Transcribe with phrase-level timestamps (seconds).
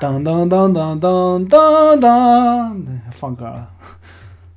[0.00, 2.82] 当当当当当当当，
[3.12, 3.68] 放歌了，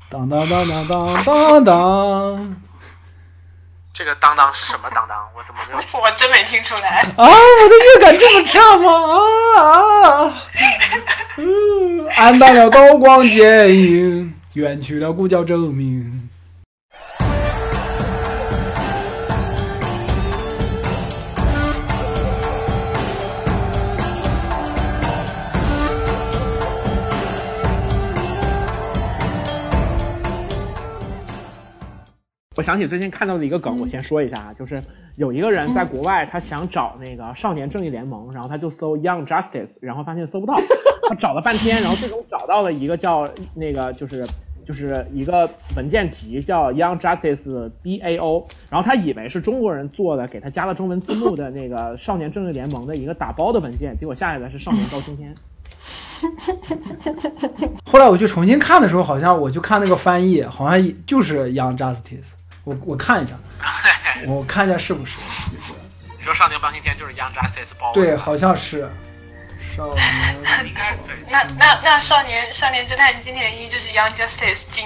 [0.09, 2.55] 当当当当当当当。
[3.94, 5.17] 这个当当是什么当当？
[5.36, 5.99] 我怎么没有？
[6.01, 7.01] 我真没听出来。
[7.01, 8.89] 啊，我的乐感这么差吗？
[9.57, 9.62] 啊
[10.25, 10.33] 啊！
[11.37, 16.23] 嗯，黯淡了刀光剑影，远去了故交争鸣。
[32.55, 34.84] 我想起最近看到的一个梗，我先说一下啊，就是
[35.16, 40.53] 有一个人在国外，他想找那个少年正义联盟，然后他就搜 Young Justice，然后发现搜不到，
[41.09, 44.23] 他找了半天，然后最终找到了一个叫那个就是
[44.67, 55.34] 就是一个文件集叫 Young Justice BAO，然后他以为是中国人做的，给他加了中文字幕的那个少年正义联盟的一个打包的文件，结果下来的是少年包青天。
[57.84, 62.29] 后来我去重新看的时候，好像我就看那个翻译，好像就是 Young Justice。
[62.64, 63.34] 我我看一下，
[64.28, 65.17] 我看一下是不是？
[66.17, 67.92] 你说少年包青天就是 Young Justice 包？
[67.94, 68.89] 对，好像是。
[69.75, 70.03] 少年。
[71.30, 74.86] 那那那少年少年侦探金田一就是 Young Justice 金。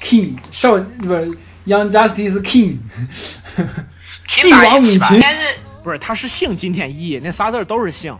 [0.00, 1.26] King 少不是
[1.66, 2.78] Young Justice King。
[4.26, 5.16] 帝王母亲。
[5.16, 5.98] 应该是不是？
[5.98, 8.16] 他是姓金田一，那仨字都是姓。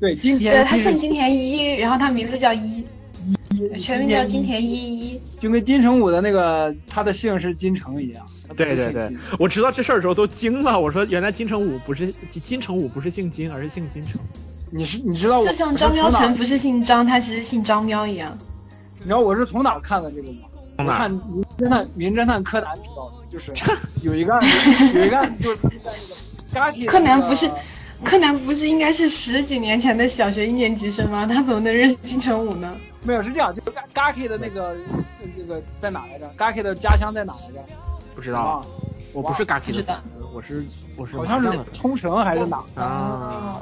[0.00, 0.54] 对，金田。
[0.54, 2.86] 对他姓金田一，然后他名字叫一。
[3.78, 8.24] 全名叫金田一一，就跟金城武的那个他的姓是金城一样。
[8.56, 10.78] 对对对，我知道这事儿的时候都惊了。
[10.78, 14.20] 我说原来金城武不是金城武不是姓金，而是姓金城。
[14.70, 18.36] 你是你知道我就像张喵晨不是姓张，他其实姓张喵一样。
[18.98, 20.48] 你知道我是从哪看的这个吗？
[20.78, 23.52] 我看《名侦探名侦探柯南》知道的，就是
[24.02, 26.86] 有一个案子，有一个案子就是在那个。
[26.86, 27.48] 柯南不是
[28.04, 31.26] 柯南不是应该是十几年前的小学一年级生吗？
[31.26, 32.74] 他怎么能认识金城武呢？
[33.02, 34.76] 没有是这样，就是 Gaki 的那个
[35.36, 37.74] 那个在哪来着？Gaki 的家乡在哪来着？
[38.14, 38.64] 不知道，
[39.12, 40.64] 我不是 Gaki 的粉丝，我是
[40.96, 43.60] 我是好像是冲绳还是哪啊？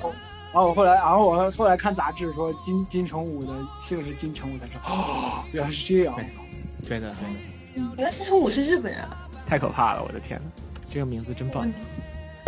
[0.53, 6.15] 然后我后来，然后我后来看杂志说金金城武的姓是金城武，才知道哦，原来是这样。
[6.89, 7.11] 对的
[7.77, 9.05] 对的，原来金城武是日本人，
[9.47, 10.03] 太可怕了！
[10.03, 10.51] 我的天呐
[10.91, 11.71] 这个名字真棒。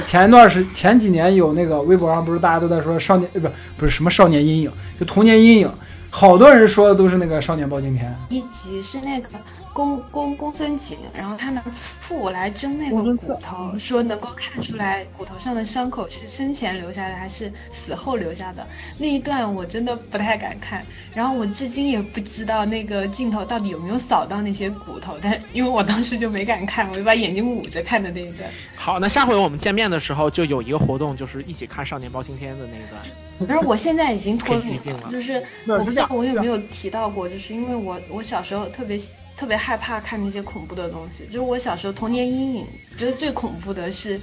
[0.05, 5.71] 前一段时前几年有那个微博上不是大家都在说少年不是不是什么少年阴影，就童年阴影。
[6.13, 9.29] 好多人说的都是那个少年包青天，一集是那个
[9.73, 11.63] 公公公孙景，然后他拿
[12.01, 18.67] 醋来蒸那个骨头，说能够看出来骨头上的伤口是生前留下的还是死后留下的。
[18.99, 28.51] 那一段我真的不太敢看，然后我至今也不知道那个镜头到底有没有扫到那些骨头，但因为我当时就没敢看，我就把眼睛捂着看的那一段。
[28.77, 33.01] 好，那下回我们见面的时候就有一个活动，就是一起看少年包青天的那一段。
[33.49, 38.99] 但是我现在已经脱敏了，就是我不知道我有没有提到过，就是因为我我小时候特别
[39.41, 42.67] 特别害怕看那些恐怖的东西，就是我小时候童年阴影，
[42.99, 44.19] 觉得最恐怖的是《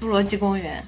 [0.00, 0.82] 侏罗纪公园》，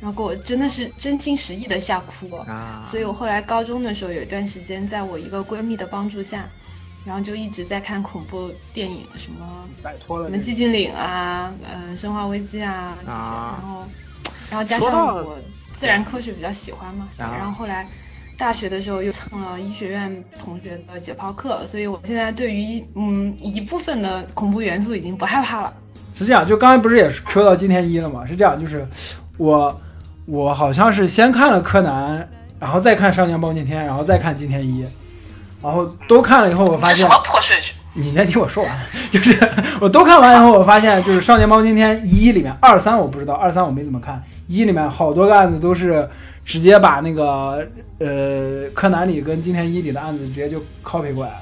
[0.00, 6.48] 然后给我真的是真心实意的吓哭了，所以我后来高中的时候有一段时间，在我一个闺蜜的帮助下，
[7.04, 13.84] 然后就一直在看恐怖电影，什么摆脱了什么寂静岭啊，嗯，生化危机啊这些，然后
[14.48, 15.36] 然后加上我。
[15.80, 17.86] 自然科学比较喜欢嘛，然后后来
[18.38, 25.72] 大学的时候又蹭了医学院同学的解剖课，所以我现在对于嗯一部分的恐怖元素已经不害怕了。
[26.16, 28.24] 是这样，就刚才不是也 Q 到金田一了吗？
[28.24, 28.86] 是这样，就是
[29.38, 29.80] 我
[30.24, 32.28] 我好像是先看了柯南，
[32.60, 34.86] 然后再看少年包青天，然后再看金田一，
[35.60, 37.74] 然后都看了以后，我发现什么破顺序？
[37.94, 38.78] 你先听我说完，
[39.10, 39.36] 就是
[39.80, 44.22] 我都看完以后，我发现就是《少年包青天一》里面二三我不知道，二三我没怎么看。
[44.46, 46.08] 一里面好多个案子都是
[46.48, 47.64] 直接把那个
[48.00, 51.38] 呃柯南里跟金田一里的案子直接就 copy 过来了。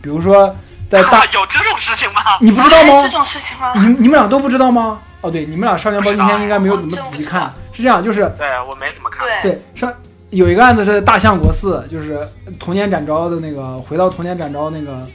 [0.00, 0.54] 比如说
[0.88, 2.20] 在大有这种事情吗？
[2.40, 3.02] 你不知道吗？
[3.02, 3.72] 这种事情吗？
[3.74, 5.00] 你你们俩都不知道吗？
[5.20, 7.52] 哦，对，你们俩《少年包青天》应该没有怎么仔细看。
[7.72, 9.28] 是这样，就是对我没怎么看。
[9.42, 9.92] 对上
[10.30, 12.20] 有一个案子是大相国寺，就是
[12.58, 15.06] 童年展昭的那个回到童年展昭那个。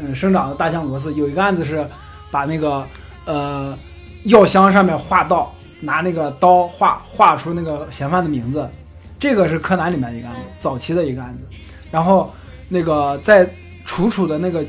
[0.00, 1.86] 嗯，生长的大相国寺有一个案子是，
[2.30, 2.84] 把那个
[3.26, 3.76] 呃
[4.24, 8.66] 药箱上面画道，拿那个刀画画出那个嫌犯的名字，
[9.18, 11.58] 这个是柯南里面一个案子，早期的一个案子。
[11.90, 12.32] 然后
[12.68, 13.46] 那个在
[13.84, 14.64] 楚楚的那个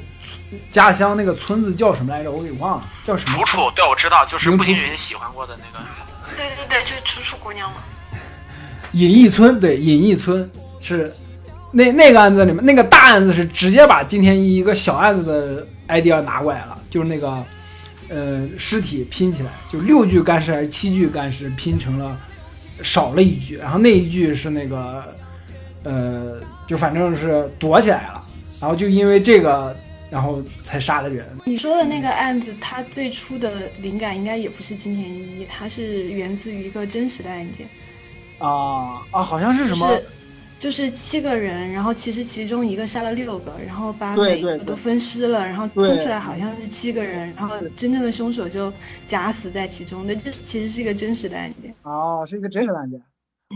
[0.72, 2.32] 家乡那个村子叫什么来着？
[2.32, 3.38] 我给忘了，叫什么？
[3.38, 5.86] 楚楚，对，我知道，就是步行云喜欢过的那个。
[6.36, 7.78] 对对对，就是楚楚姑娘嘛。
[8.92, 10.50] 隐逸村，对，隐逸村
[10.82, 11.14] 是。
[11.76, 17.44] 那那个案子里面，那个大案子是直接把金田一一个小案子的 idea 拿过来了，就是那个，
[18.10, 22.20] 呃，尸体拼起来，就六具干尸还是七具干尸拼成了
[22.84, 25.16] 少了一具，然后那一具是那个
[25.84, 28.24] 呃，就反正是躲起来了，
[28.60, 29.76] 然后就因为这个，
[30.10, 31.26] 然后才杀的人。
[31.46, 37.68] 你说的那个案子，它最初的灵感应该也不是金田一，它是源自于一个真实的案件。
[38.40, 39.88] 啊啊，好像是什么？
[39.88, 40.06] 就是
[40.72, 48.72] 七个人，然后其实其中一个杀了六个，然后把每一个都分尸了，然后分出来好像是七个人，然后真正的凶手就
[49.08, 50.06] 假死在其中。
[50.06, 51.74] 那这其实是一个真实的案件。
[51.84, 53.02] 哦，是一个真实的案件。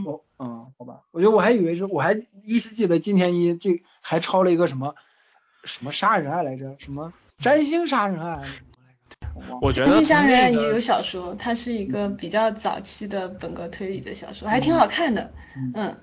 [0.06, 1.02] 哦，嗯，好吧。
[1.12, 2.14] 我觉得我还以为是，我还
[2.44, 4.96] 依稀记得金田一这还抄了一个什么
[5.64, 8.44] 什么杀人案来着，什么占星杀人案。
[9.62, 15.32] 我觉得占星杀人案也有小说，它是一个比较早期的本格推理的小说，还挺好看的。
[15.76, 15.96] 嗯。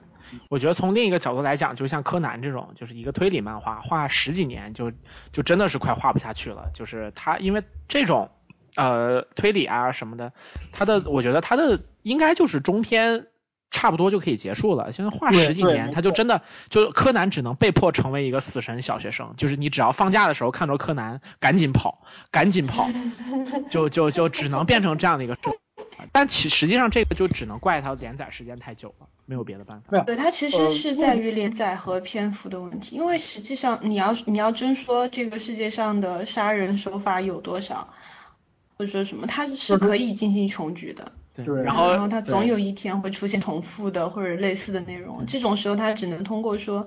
[0.49, 4.93] 我觉得从另一个角度来讲，就像柯南这种，就是一个推理漫画，画十几年就
[5.33, 6.71] 就真的是快画不下去了。
[6.75, 8.31] 就是他因为这种
[8.77, 10.33] 呃推理啊什么的，
[10.73, 13.27] 他的我觉得他的应该就是中篇
[13.71, 14.93] 差不多就可以结束了。
[14.93, 22.87] 现在画十几年，他就真的就柯南只能被迫成为一个死神小学生，就是你只要放假的时候看着柯南，赶紧跑，赶紧跑，
[23.71, 25.37] 就就就只能变成这样的一个。
[26.13, 30.01] 但其实际上这个就只能怪它连载时间太久了，没有别的办法。
[30.01, 32.97] 对，它其实是在于连载和篇幅的问题。
[32.97, 37.95] 因为实际上你要你要真说这个世界上的杀人手法有多少，
[38.77, 41.13] 或者说什么，它是可以进行穷举的。
[41.35, 46.87] 对，然后然后它总有一天会出现重复的或者类似的内容，这种时候它只能通过说。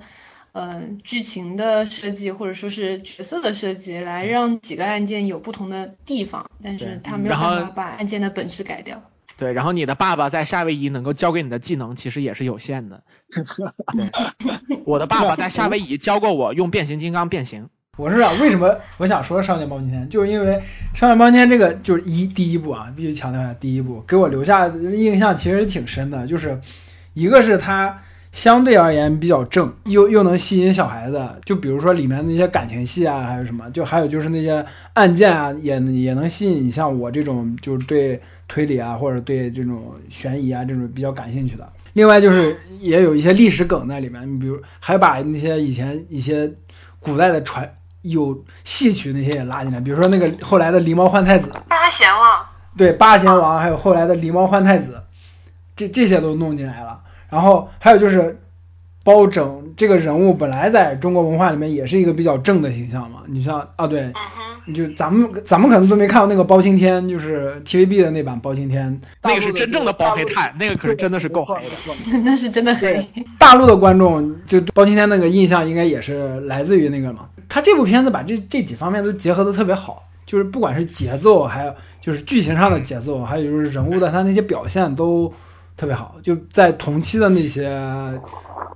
[0.59, 8.99] 嗯，剧情的设计或者说是角色的设计，来让几个案件有不同的地方，但是他没有办法把案件的本质改掉。
[9.37, 13.03] 对，然后你的爸爸在夏威夷能够教给你的技能其实也是有限的。
[14.87, 17.69] 我的爸爸在夏威夷教过我用变形金刚变形。
[17.97, 20.53] 我是啊，为什么我想说《少年包青天》，就是因为
[20.95, 26.59] 《少年包青天》这个就是一第一部啊，必须强调一下，第一部给我留下印象其实挺深的，就是
[27.13, 28.01] 一个是他。
[28.37, 31.27] 相对而言比较正，又又能吸引小孩子。
[31.43, 34.63] 就比如说里面那些感情戏啊，还有什么，就还有就是那些
[34.93, 41.67] 案件啊，也也能吸引你像我这种就是对推理啊或者对这种悬疑啊这种比较感兴趣的。
[41.93, 46.47] 另外就是也有一些历史梗在里面，你比如还把那些以前一些
[46.99, 47.67] 古代的传
[48.03, 52.45] 有戏曲那些也拉进来，比如说那个后来的狸猫换太子，八贤王，
[52.77, 55.01] 对八贤王，还有后来的狸猫换太子，
[55.75, 56.99] 这这些都弄进来了。
[57.29, 58.37] 然后还有就是，
[59.03, 63.19] 包拯这个人物本来在中国文化里面也是一个比较正的形象嘛。
[63.27, 64.11] 你像啊，对，
[64.65, 73.05] 你就咱们咱们可能都没看过那个包青天，就是 TVB 的那版包青天，那个是真正的包黑炭，那个可是真的是够黑的， 那是真的黑。
[73.37, 77.29] 大陆的观众就包青天那个印象应该也是来自于那个嘛。
[77.47, 85.31] 他这部片子把这这几方面都结合的特别好，就是不管是节奏，还有就是剧情上的节奏，还有就是人物的他那些表现都。
[85.77, 87.67] 特别好，就在同期的那些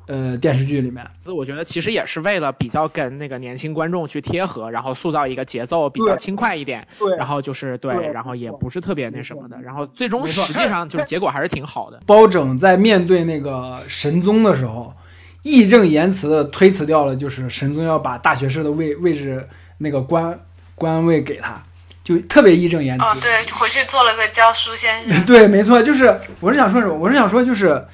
[0.06, 12.00] 呃电视剧里面，我觉得其实也是为了比较跟那个年轻观众去贴合，然后塑造一个节奏比较轻快一点，对，然后就是对，然后也不是特别那什么的，然后最终实际上就是结果还是挺好的。
[12.06, 14.94] 包拯在面对那个神宗的时候，
[15.42, 19.44] 义正言辞的推辞掉了，就是神宗要把大学士的位位置
[19.80, 20.39] 那个官
[20.75, 21.63] 官位给他。
[22.03, 23.06] 就特别义正言辞。
[23.06, 25.24] 哦，对，回去做了个教书先生。
[25.25, 26.95] 对，没错，就是我是想说什么？
[26.95, 27.86] 我是想说，就是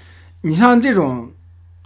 [0.42, 1.32] 你像这种，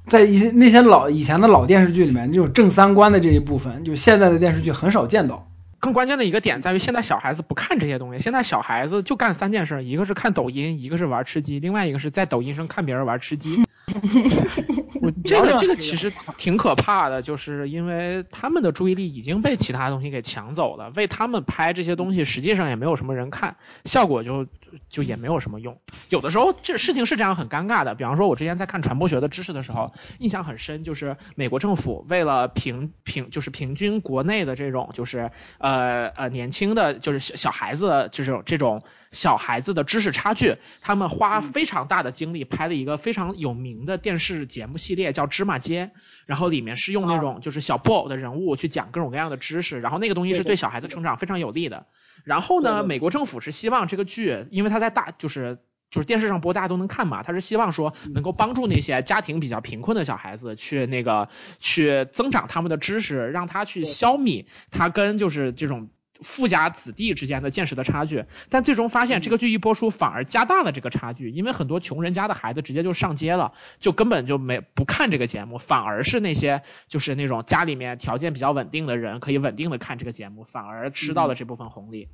[0.05, 5.47] 在一些那些老以前的老电视剧里面，这种正三观的这一部分，就现在的电视剧很少见到。
[5.79, 13.63] 更关键的一个点在于，现在小孩子不看这些东西，现在小孩子就干三件事：一个是看抖音，一个是玩吃鸡，另外一个是在抖音上看别人玩吃鸡。
[15.01, 23.55] 我这个这个其实挺可怕的，就是因为他们的注意力已经被其他东西给抢走了，为他们拍这些东西，实际上也没有什么人看，
[23.85, 24.47] 效果就
[24.89, 25.77] 就也没有什么用。
[26.09, 38.83] 有的时候这事情是这样很尴尬的，比方说，我之前在看传播学的知识的时候，印象很深，就是美国政府为了平平就是平均国内的这种就是呃呃年轻的就是小小孩子这种这种。
[39.11, 45.87] 小孩子的知识差距，他们花非常大的精力拍了一个非常有名的电视节目系列，叫《芝麻街》，
[46.25, 51.87] 然后里面是用那种就是小布偶的人物去讲各种各样的知识，然后那个东西是对小孩子成长非常有利的。
[52.23, 61.27] 然后呢，美国政府是希望这个剧，因为它在大就是就是电视上播，大家都能看嘛，他是希望说能够帮助那些家庭比较贫困的小孩子去那个
[61.59, 65.89] 去增长他们的知识，让他去消弭他跟就是这种。
[66.21, 82.07] 富家子弟之间的见识的差距，但最终发现这个剧一播出反而加大了这个差距，因为很多穷人家的孩子直接就上街了，就根本就没不看这个节目，反而是那些就是那种家里面条件比较稳定的人可以稳定的看这个节目，反而吃到了这部分红利，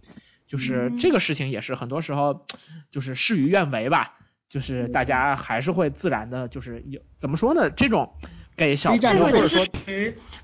[0.48, 2.46] 就是这个事情也是很多时候
[2.92, 4.18] 就是事与愿违吧，
[4.50, 7.70] 就是大家还是会自然的，就是有怎么说呢？
[7.70, 8.14] 这种
[8.58, 9.64] 给小朋友或者说，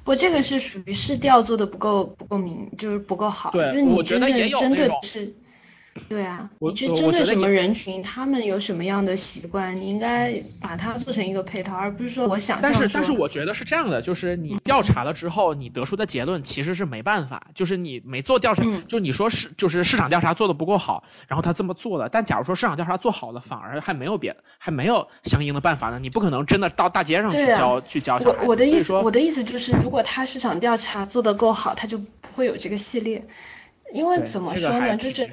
[0.04, 3.50] 不，这个是属于试调做的不够不够明，就是不够好。
[3.52, 5.34] 对，就是你觉得也有针对是。
[6.10, 12.72] 对啊，你去针对什么人群，他们有什么样的习惯，你应该把它做成一个配套，而不是说我想象。
[12.72, 28.40] 但是但是我觉得是这样的，就是你调查了之后，你得出的结论其实是没办法，就是你没做调查，就你说是就是市场调查做的不够好，然后他这么做了，但假如说市场调查做好了，反而还没有别的，还没有相应的办法呢，你不可能真的到大街上去教去教小孩。
[28.42, 33.24] 我我的意思我的意思就是，如果他市场调查做的够好，他就不会有这个系列，
[33.94, 35.30] 因为怎么说呢，就是。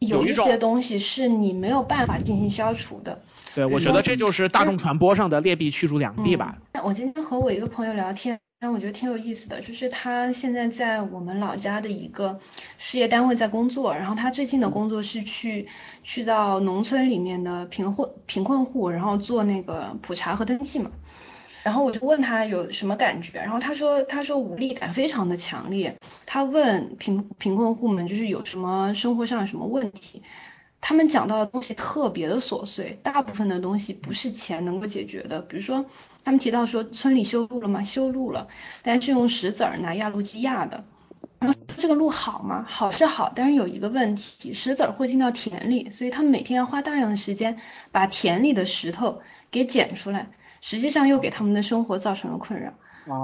[0.00, 3.22] 有一些东西是你没有办法进行消除的。
[3.54, 6.56] 对，我觉得这就是大众传播上的劣币驱逐良币吧。
[6.82, 12.38] 我今天和我一个朋友聊天，我觉得挺有意思的，就是他现在在我们老家的一个
[12.78, 15.68] 事业单位在工作，然后他最近的工作是去
[16.02, 20.90] 去到农村里面的贫困贫困户，然后做那个普查和登记嘛。
[21.70, 25.96] 然后我就问他有什么感觉，然后他说他说无力感非常的强烈。
[26.26, 30.24] 他问贫贫困户们就是有什么生活上有什么问题，
[30.80, 35.40] 他们讲到的东西特别的琐碎，大部分的东西不是钱能够解决的。
[35.42, 35.86] 比如说
[36.24, 37.84] 他们提到说村里修路了吗？
[37.84, 38.48] 修路了，
[38.82, 40.82] 但是用石子儿拿压路机压的。
[41.38, 42.66] 然后这个路好吗？
[42.68, 47.58] 好是好，但是有一个问题，石子儿会进到田里，所以他们每天要花大量的时间
[47.92, 49.22] 把田里的石头
[49.52, 50.26] 给捡出来。
[50.60, 52.74] 实际上又给他们的生活造成了困扰。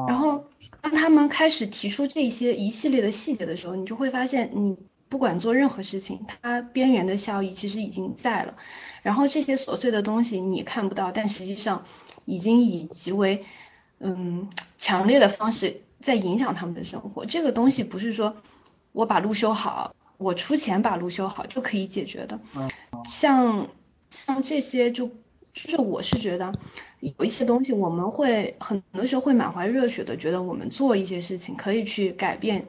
[0.09, 0.47] 然后
[0.81, 4.76] 当他们开始提出这些一系列的细节的时候，你就会发现，你
[5.09, 8.57] 不管做任何事情，它边缘的效益其实已经在了。
[9.02, 11.85] 然后这些琐碎的东西你看不到，但实际上
[12.25, 13.45] 已经以极为
[14.00, 17.26] 嗯强烈的方式在影响他们的生活。
[17.26, 18.37] 这个东西不是说
[18.93, 22.40] 我把路修好，我出钱把路修好就可以解决的。
[23.05, 23.69] 像
[24.11, 25.11] 像这些就。
[25.57, 26.53] 就是我是觉得
[27.01, 32.67] 有一些东西，我们会很多时候会满怀热血的，觉得我们做一些事情可以去改变，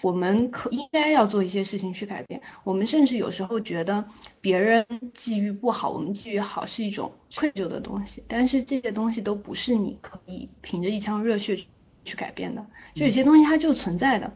[0.00, 2.40] 我们可应该要做一些事情去改变。
[2.62, 4.04] 我们甚至有时候觉得
[4.40, 8.22] 别人际遇不好，我们际遇好是一种愧疚的东西。
[8.28, 11.56] 但是这些东西都不是你可以凭着一腔热血
[12.04, 12.64] 去改变的。
[12.94, 14.32] 就有些东西它就存在的，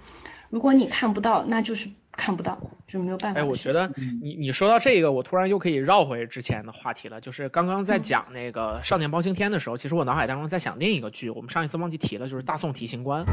[0.50, 1.88] 如果你看不到，那就是。
[2.16, 3.40] 看不到，就没有办法。
[3.40, 3.90] 哎，我觉得
[4.22, 7.20] 你你说到这个，我突然又可以绕回之前的话题了。
[7.20, 13.24] 就是刚刚在讲那个《少年包青天》的时候，其实我脑海当中在想另一个剧，我们上一次忘记提了，就是《大宋提刑官》。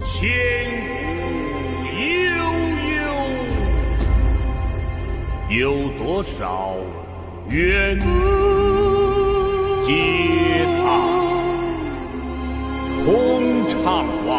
[0.00, 0.30] 千
[1.82, 1.86] 古
[5.50, 6.76] 悠悠，有多少
[7.50, 7.98] 冤？
[9.86, 9.92] 皆
[10.80, 10.82] 叹，
[13.04, 13.06] 空
[13.68, 13.84] 怅
[14.26, 14.32] 望，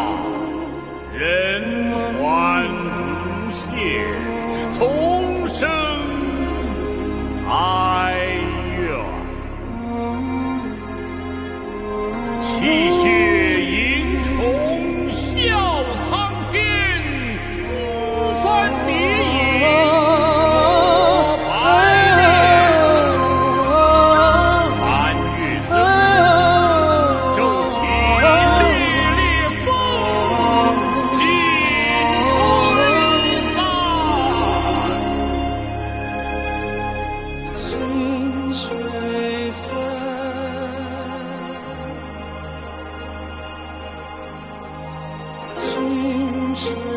[1.16, 1.85] 人
[45.86, 46.95] 清澈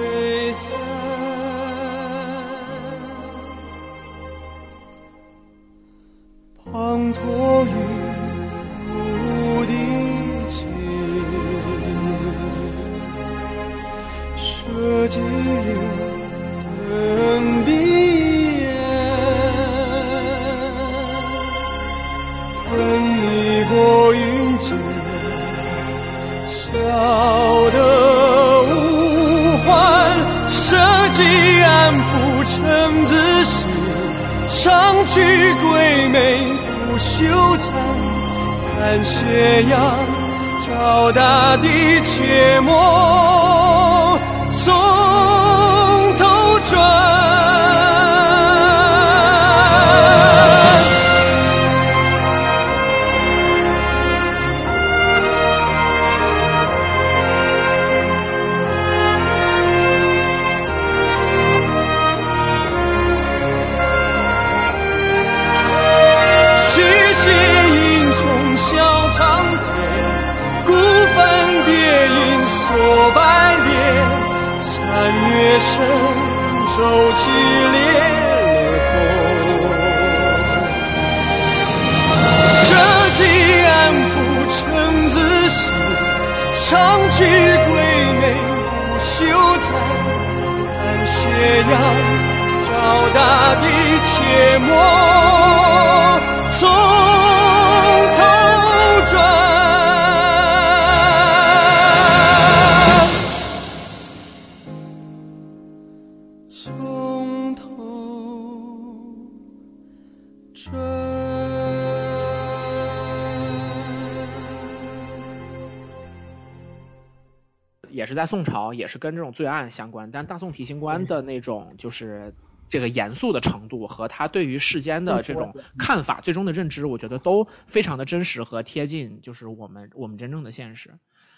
[117.99, 122.33] 也是在宋朝，也是跟这种罪案相关，但大宋提刑官的那种就是
[122.69, 130.91] 这个严肃的程度和他对于世间的这种看法、最终的认知，我觉得都非常的真实和贴近，就是我们我们真正的现实。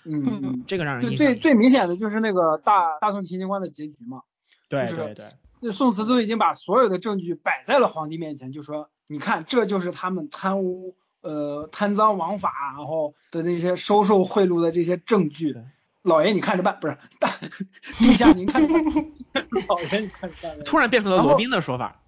[0.06, 4.22] 嗯嗯，这个让人印象最最明显的就是那个大大宋提刑官的结局嘛。
[4.70, 5.26] 对对对，
[5.62, 15.64] 那宋慈都已经把所有的证据摆在了皇帝面前，就说你看，这就是他们贪污、呃贪赃枉法，然后的那些收受贿赂的这些证据对。
[16.04, 18.84] 老爷你看着办，不是大陛下您看着办，
[19.68, 20.64] 老爷你看着办。
[20.64, 22.02] 突然变成了罗宾的说法。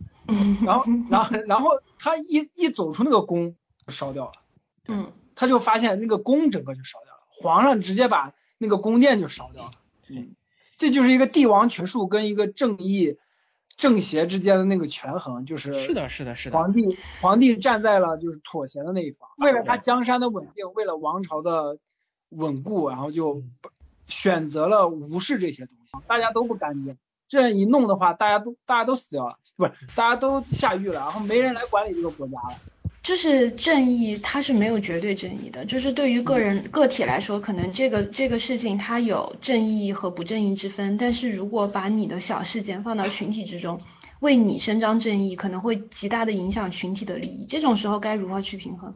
[0.65, 1.69] 然后，然后，然后
[2.00, 3.55] 他一一走出那个宫，
[3.89, 4.31] 烧掉了。
[4.88, 9.71] 嗯，他就发现那个宫整个就烧掉了，皇上直接把那个宫殿就烧掉了。
[10.09, 10.35] 嗯，
[10.77, 13.17] 这就是一个帝王权术跟一个正义、
[13.75, 16.57] 正邪之间的那个权衡，就是是的，是的，是的。
[16.57, 21.77] 皇帝皇帝站在了就是妥协的那一方，为了他江山的稳定，为了王朝的
[22.29, 23.43] 稳固，然后就
[24.07, 26.98] 选择了无视这些东西，大家都不干净。
[27.27, 32.60] 这样一弄的话，大家都大家都死掉了，不是大家都下狱了，然后没人来管理这个国家了。
[33.01, 35.65] 就是正义，它是没有绝对正义的。
[35.65, 40.98] 就是对于个人个体来说，可能这个这个事情它有正义和不正义之分。
[40.98, 43.81] 但是如果把你的小事件放到群体之中，
[44.22, 47.45] 为你伸张正义，可能会极大的影响群体的利益。
[47.45, 48.95] 这种时候该如何去平衡？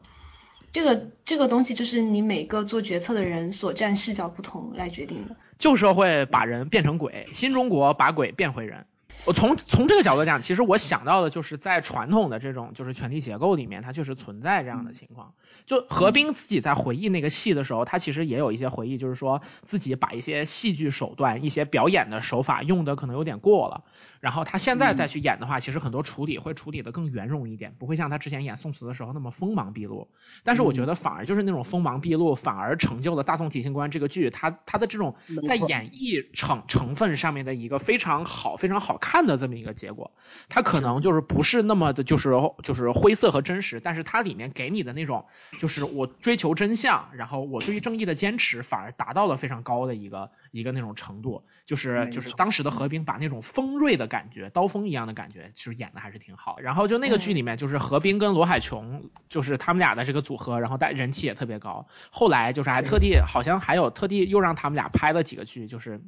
[0.71, 5.35] 这个这个东西就是你每个做决策的人所站视角不同来决定的。
[5.57, 8.85] 旧社会把人变成鬼，新中国把鬼变回人。
[9.25, 15.33] 我从从这个角度讲，其实我想到的就是在传统的这种就是权力结构里面，它确实存在这样的情况。
[15.65, 23.83] 就何冰自己在回忆那个戏的时候，他其实也有一些回忆，就是说自己把一些戏剧手段、一些表演的手法用的可能有点过了。
[24.19, 30.07] 然后他现在再去演的话，其实很多处理会处理的更圆融一点，不会像他之前演宋慈的时候那么锋芒毕露。
[30.43, 35.15] 但是我觉得反而就是那种锋芒毕露，反而成就了《大宋提刑官》这个剧，它它的这种
[35.47, 40.11] 在演绎成成分上面的一个非常好、非常好看的这么一个结果。
[40.49, 42.31] 它可能就是不是那么的，就是
[42.63, 45.25] 就是灰色和真实，但是它里面给你的那种，
[45.59, 51.43] 就是我追求真相，然后我对于正义的坚持，反而达到了非常高的一个一个那种程度。
[51.65, 56.59] 就是就是当时的何冰把那种锋锐的感觉，刀锋一样的感觉，其实演的还是挺好。
[56.59, 61.87] 然后就那个剧里面，就是何冰跟罗海琼，就是他们俩的这个组合，然后带人气也特别高。
[62.09, 66.01] 后来就是还特地，好像还有特地又让他们俩拍了几个剧，就是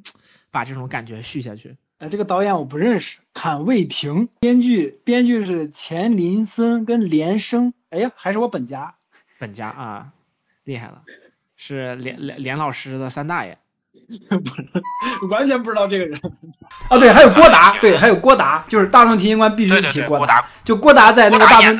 [0.50, 1.76] 把这种感觉续下去。
[1.98, 8.94] 呃，这个导演我不认识，坎卫平，编剧编剧是钱林森跟连生，哎呀，还是我本家，
[9.38, 10.12] 本家啊，
[10.64, 11.02] 厉害了，
[11.56, 13.58] 是连连连老师的三大爷。
[14.28, 14.66] 不是，
[15.30, 16.20] 完全不知道这个人。
[16.88, 20.44] 啊，对，还有郭达， 对，还有郭达，就是大宋提刑官必须提郭达。
[20.64, 21.78] 就郭达在那个大宋，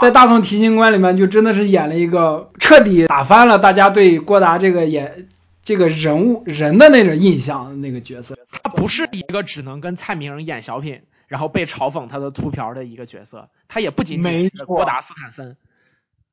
[0.00, 5.28] 在大宋提刑官里面，就真的是演了一个彻底打翻了大家对郭达这个演
[5.62, 8.36] 这个人物人的那种印象那个角色。
[8.62, 15.56] 他不是一个只能跟蔡明演小品，然后被嘲讽他的秃瓢的一个角色，他也不仅仅是郭达斯坦森。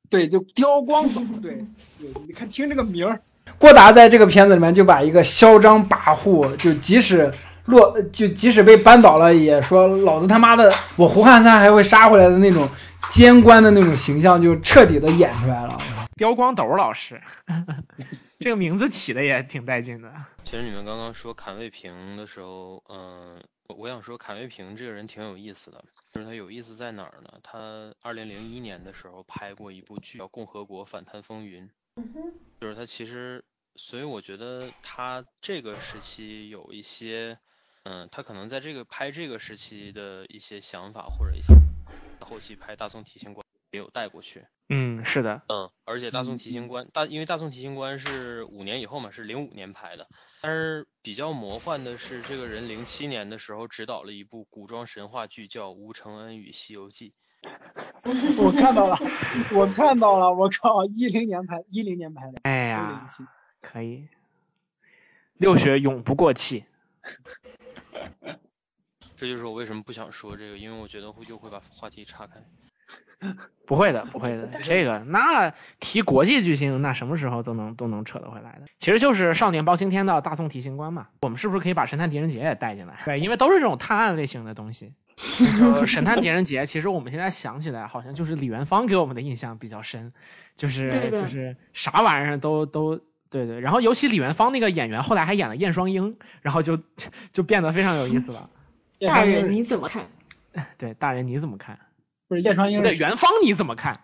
[0.08, 1.64] 对，就刁光宝，对，
[1.98, 3.20] 对，你看听这个名儿。
[3.58, 7.32] 郭达在这个片子里面就把一个嚣张跋扈，就即使
[7.64, 12.68] 落，就即使被扳倒了，也说老子他妈的，我胡汉三还会杀回来的那种
[13.10, 15.78] 监官的那种形象，就彻底的演出来了。
[16.16, 17.20] 刁光斗老师，
[18.40, 20.10] 这个名字起的也挺带劲的。
[20.44, 23.36] 其实你们刚刚说坎卫平的时候，嗯、
[23.68, 25.82] 呃，我想说坎卫平这个人挺有意思的，
[26.12, 27.30] 就是他有意思在哪儿呢？
[27.42, 31.64] 他二零零一年的时候拍过一部剧叫《共和国反贪风云》。
[32.60, 37.38] 就是他其实，所以我觉得他这个时期有一些，
[37.84, 41.54] 嗯，他可能在这个拍这个时期的一些想法或者一些
[42.20, 44.46] 后期拍大宋提刑官也有带过去。
[44.68, 50.08] 嗯，是的，嗯，而且大宋提刑官大，因为大宋提刑官是五年以后嘛，是零五年拍的，
[50.40, 57.14] 但是比较魔幻的是，这个人零七年的时候执导了一部古装神话剧，叫《吴承恩与西游记》。
[58.38, 58.98] 我看到了，
[59.52, 62.38] 我看到了，我靠，一零年拍，一零年拍的。
[62.42, 63.06] 哎呀，
[63.60, 64.08] 可以，
[65.36, 66.64] 六学永不过气。
[69.16, 72.34] 这就是我为什么不想说这个，因为我觉得会又会把话题岔开。
[73.66, 78.66] 不会的，不会的， 这个那提国际巨星，那什么时候都能都能扯得回来的。
[78.78, 81.08] 其实就是少年包青天的大宋提刑官嘛。
[81.22, 83.00] 我们是不是可以把神探狄仁杰也带进来？
[83.06, 84.92] 对，因为都是这种探案类型的东西。
[85.86, 90.12] 神探狄仁杰，其实我们现在想起来，好像就是李元芳给我们的印象比较深，
[90.56, 93.00] 就是就是啥玩意儿都都
[93.30, 93.60] 对对。
[93.60, 96.78] 然后尤其李元芳那个演员后来还演了燕双鹰，然后就
[97.32, 98.50] 就变得非常有意思了。
[99.06, 100.06] 大人你怎么看？
[100.78, 101.78] 对，大人你怎么看？
[102.28, 104.00] 不是燕双鹰，对元芳你怎么看？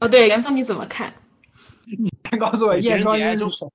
[0.00, 1.12] 哦，对元芳你怎么看？
[1.84, 3.66] 你先告诉我燕双鹰是谁？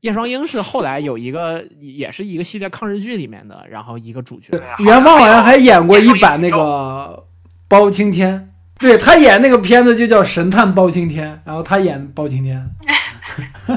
[0.00, 4.52] 叶双鹰是后来有一个，也是一个系列抗日剧里面的，然后一个主角。
[4.78, 7.24] 元芳好像还演过一版那个
[7.66, 12.56] 包青天，对他演那个片子就叫《神探包青天》，然后他演包青天。
[13.66, 13.72] 哎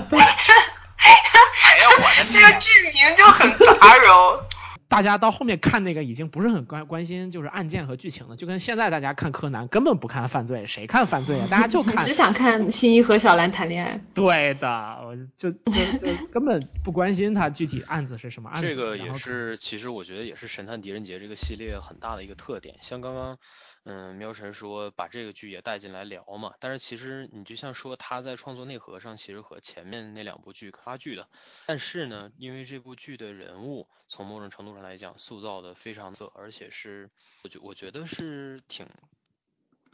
[1.79, 4.39] 呀，我的这个剧名就很杂糅。
[4.89, 11.47] 大家到后面看那个已经不是很关关心，就是案件和剧情了，就跟现在大家看柯南根本不看犯罪，谁看犯罪啊？
[11.49, 14.01] 大家就看，只想看新一 和小兰谈恋爱。
[14.15, 14.67] 对的，
[15.05, 18.67] 我就就就根本不关心他具体案子是什么案子。
[18.67, 23.37] 这个也是，其实我觉得也是《神探狄仁杰》这个系列很大的一个特点，像刚刚。
[23.85, 31.27] 嗯，喵晨说把这个剧也带进来聊嘛，但是其实你就像说他在创作内核上其实和前面那两部剧差距的，
[31.65, 37.09] 但是呢，因为这部剧的人物从某种程度上来讲塑造的非常色，而且是
[37.43, 38.85] 我觉我觉得是挺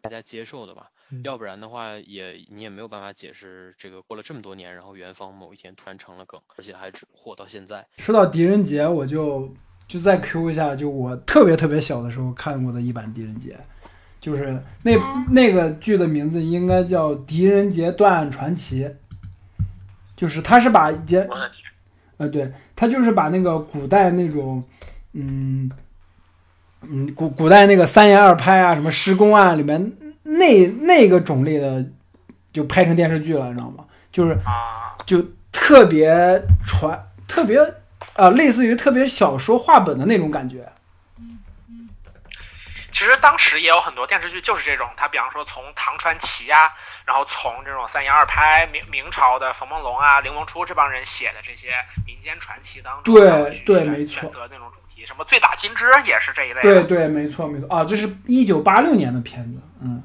[0.02, 0.92] 大家接受的吧，
[1.24, 7.88] 要不然的话也你也没有办法解释这个过了这么多年，然后元芳某一天突然成了梗，而且还火到现在。
[8.00, 9.54] 说到狄仁杰，我就
[9.88, 13.58] 就再 Q 一下，就我特别特别小的时候看过的一版狄仁杰。
[14.20, 14.98] 就是那
[15.30, 18.86] 那个剧的名字应该叫《狄仁杰断案传奇》，
[20.16, 21.28] 就是他是把杰，
[22.18, 24.64] 呃，对他就是把那个古代那种，
[25.14, 25.70] 嗯
[26.82, 29.92] 嗯古古代那个三言二拍啊，什么施公案里面
[30.24, 31.86] 那那个种类的，
[32.52, 33.86] 就拍成电视剧了，你知道吗？
[34.12, 34.38] 就是
[35.06, 37.60] 就特别传，特别
[38.14, 40.68] 啊，类似于特别小说话本的那种感觉。
[42.96, 46.72] 其实当时也有很多电视剧就是这种，他比方说从唐传奇呀，
[47.04, 51.76] 然后从这种三言二拍明明朝的冯梦龙啊、林梦初这帮人写的这些
[52.08, 56.62] 民间传奇当中，对对没错，选择那种主题，什么醉打金枝也是这一类。
[56.62, 60.02] 对对，没错没错啊，这是一九八六年的片子，嗯，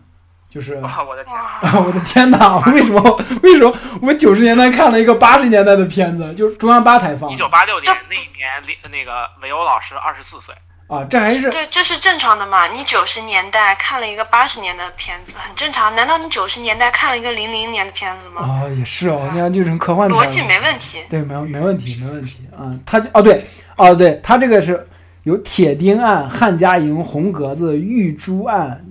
[0.51, 3.01] 就是我的天，我的天哪，为什么
[3.45, 3.73] 为什么
[4.03, 7.31] 我们九十年代看了一个八十年代的片子，就是中央八台放。
[7.31, 10.53] 一九八六年那一年，那个韦欧老师二十四岁。
[10.91, 12.67] 啊，这还是对，这是正常的嘛？
[12.67, 15.95] 你九十年代看了一个八十年的片子，很正常。
[15.95, 18.43] 难道你九十年代看了一个零零年的片子吗？
[18.43, 20.99] 啊，也是哦，那就是科幻逻辑没问题。
[21.09, 22.77] 对，没没问题，没问题啊。
[22.85, 24.85] 他哦，对，哦，对他这个是
[25.23, 28.85] 有铁钉案、汉家营、红格子、玉珠案、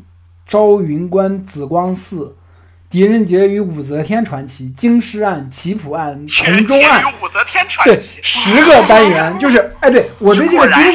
[0.46, 2.34] 朝云关、紫光寺。
[2.90, 7.04] 狄仁杰与武则天传奇、京师案、棋谱案、城中案，
[7.86, 10.92] 对，十个单元就是，哎，对我对这个丁，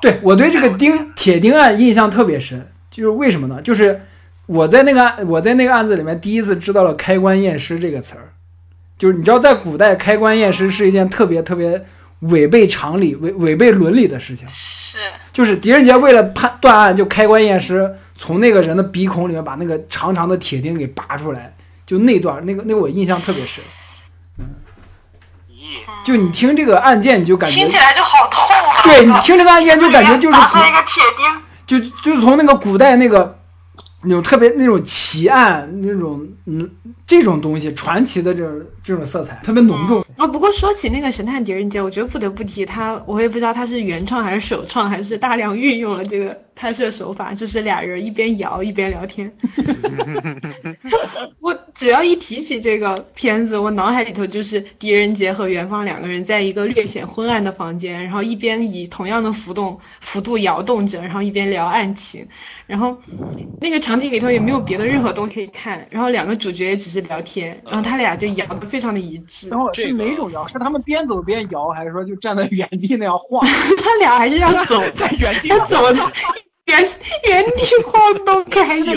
[0.00, 3.60] 对我对这个丁铁钉案印象特别深，就是为什么呢？
[3.60, 4.00] 就是
[4.46, 8.30] 我在那个案，我在那个案子里面第一次知道了“开棺验尸”这个词儿，
[8.96, 11.84] 就是你知道，在古代开棺验尸是一件特别特别
[12.20, 14.98] 违背常理、违违背伦理的事情，是，
[15.32, 17.96] 就是狄仁杰为了判断案就开棺验尸。
[18.16, 21.54] 从那个人的鼻孔里面把那个长长的铁钉给拔出来，
[21.86, 23.62] 就那段那个那个我印象特别深。
[24.38, 24.46] 嗯，
[26.04, 28.82] 就你听这个案件，你就感觉听起来就好痛啊！
[28.82, 33.38] 对你听这个案件就感觉就是那个铁钉，就就从那个古代那个
[34.06, 36.70] 那种特别那种奇案那种嗯
[37.06, 40.04] 这种东西传奇的这种这种色彩特别浓重。
[40.16, 46.36] 啊，不过说起那个神探狄仁杰，我觉得不得不提他，我也不知道他是原创还是首创，还是大量运用了这个。
[46.58, 49.30] 拍摄手法就是俩人一边摇一边聊天。
[51.38, 62.26] 我只要一提起这个片子，我脑海里头就是狄仁杰和元芳两个人在一个略显昏暗的房间，然后一边以同样的浮动幅度摇动着，然后一边聊案情。
[62.66, 62.96] 然后
[63.60, 69.50] 那个场景里头也没有别的任何东西可以看，然后两个主角也只是聊天，然后他俩就摇的非常的一致。
[69.50, 70.48] 然后是哪种摇？
[70.48, 73.46] 是他们边走边摇，还是说就站在原地那样晃？
[73.84, 76.10] 他俩还是要走在原地走的。
[76.66, 76.88] 原
[77.28, 78.92] 原地晃动开始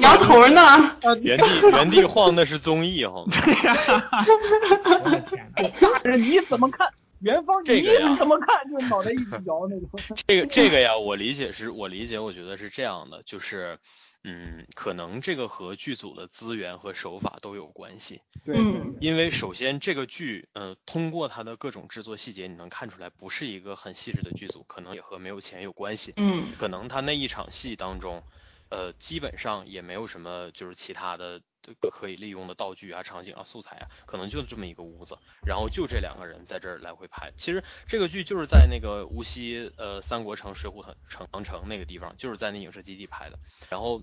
[0.00, 3.24] 摇头呢，原地原地晃那是综艺哈。
[5.80, 6.88] 大人你怎么看？
[7.20, 7.82] 元芳你
[8.16, 8.48] 怎么看？
[8.70, 9.88] 就脑袋一直摇那种。
[10.26, 13.78] 这个这个呀，我理解是我理解，我觉得是这样的，就是
[14.24, 18.20] 嗯，可能这个和剧组的资源和手法都有关系。
[18.44, 18.56] 对，
[19.00, 26.14] 因为首先这个剧，呃，通过它的各种制作细节，你能看出来不是一个很细致的剧组，可能也和没有钱有关系。
[26.16, 28.22] 嗯，可能他那一场戏当中，
[28.70, 31.40] 呃，基本上也没有什么就是其他的
[31.90, 37.32] 可以利用的道具啊、场景啊、素材啊，可能就这么一个屋子，然后就这两个人在这儿来回拍。
[37.36, 43.38] 其实这个剧就是在那个无锡呃三国城水浒城城城那个地方，就是在那影视基地拍的。
[43.68, 44.00] 然后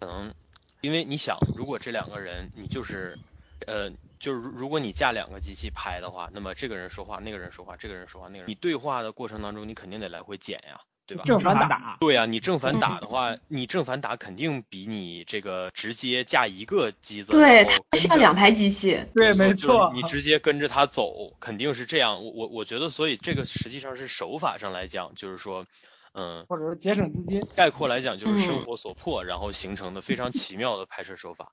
[0.00, 0.34] 可能
[0.80, 3.18] 因为你想，如果这两个人你就是
[3.66, 10.80] 呃就是如果你架两个机器拍的话，那么这个人说话，那个人说话，这个人说话，那个人你对话的过程当中，你肯定得来回剪呀。
[11.08, 11.24] 对吧？
[11.24, 22.22] 正反打，对呀，你正反打的话，你正反打肯定比你这个直接架一个机子，对，它需要两台机器，对，没错，你直接跟着他走，肯定是这样。
[22.22, 25.64] 我我我觉得，所以这个实际上是手法上来讲，就是说，
[26.12, 27.40] 嗯，或者说节省资金。
[27.56, 31.52] 概括来讲，就是生活所迫，然后形成的非常奇妙的拍摄手法。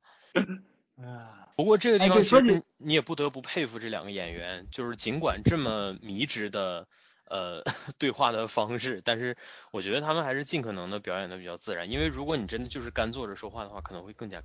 [0.99, 6.87] 啊，不过这个地方其实你也不得不佩服这两个演员，就是尽管这么迷之的。
[7.27, 7.63] 呃，
[7.97, 9.35] 对话的方式，但是
[9.71, 14.41] 我觉得他们还是尽可能的表演的比较自然，因为如果你真的就是干坐着说话的话，可能会更加。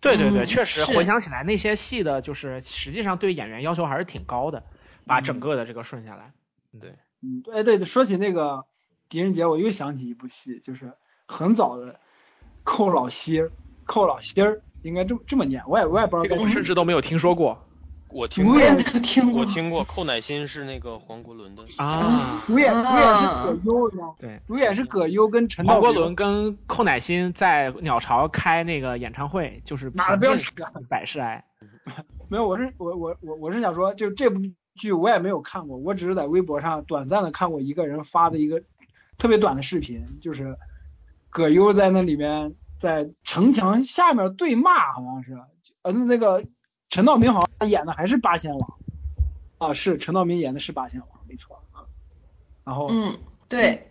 [0.00, 4.62] 对对对，确实回想起来那些戏的，就是实际上对演员要求还是挺高的，
[5.04, 6.32] 把整个的这个顺下来。
[6.80, 8.64] 对，嗯，对对，说起那个
[9.08, 10.94] 狄仁杰，我又想起一部戏，就是
[11.26, 12.00] 很早的
[12.62, 13.52] 寇老西儿，
[13.84, 17.66] 寇老西儿应该这么这么念，我也我也不知道，这个我甚至都没有听说过。
[18.12, 18.54] 我听过，
[19.32, 24.14] 我听过，寇乃馨是那个黄国伦的啊，主演主演是葛优是吗？
[24.18, 25.82] 对，主演是葛优跟陈道明。
[25.82, 30.32] 黄国伦跟寇乃馨在鸟巢开那个演唱会，就是哪不要
[30.88, 31.44] 百事哀。
[32.28, 34.40] 没有，我是我我我我是想说，就这部
[34.74, 38.62] 剧我也没有看过，我只是在微博上短暂的看过一个人发的一个
[39.18, 40.56] 特别短的视频，就是
[41.28, 45.38] 葛优在那里面在城墙下面对骂，好像是，
[45.82, 46.44] 呃那个。
[46.90, 48.78] 陈道明好像演的还是八仙王
[49.58, 51.86] 啊，是陈道明演的是八仙王，没错啊。
[52.64, 53.86] 然后嗯，对。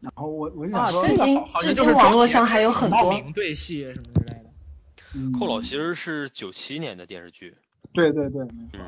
[0.00, 5.38] 然后我我就想说，至今至今网络上还有很多对戏什么之类的。
[5.38, 7.56] 寇老其实是九七年的电视剧。
[7.92, 8.80] 对对对，没错。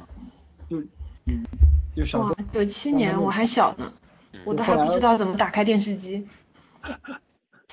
[0.68, 0.82] 就
[1.26, 1.46] 嗯，
[1.94, 3.92] 就小九七年我还小呢，
[4.44, 6.26] 我都还不知道怎么打开电视机。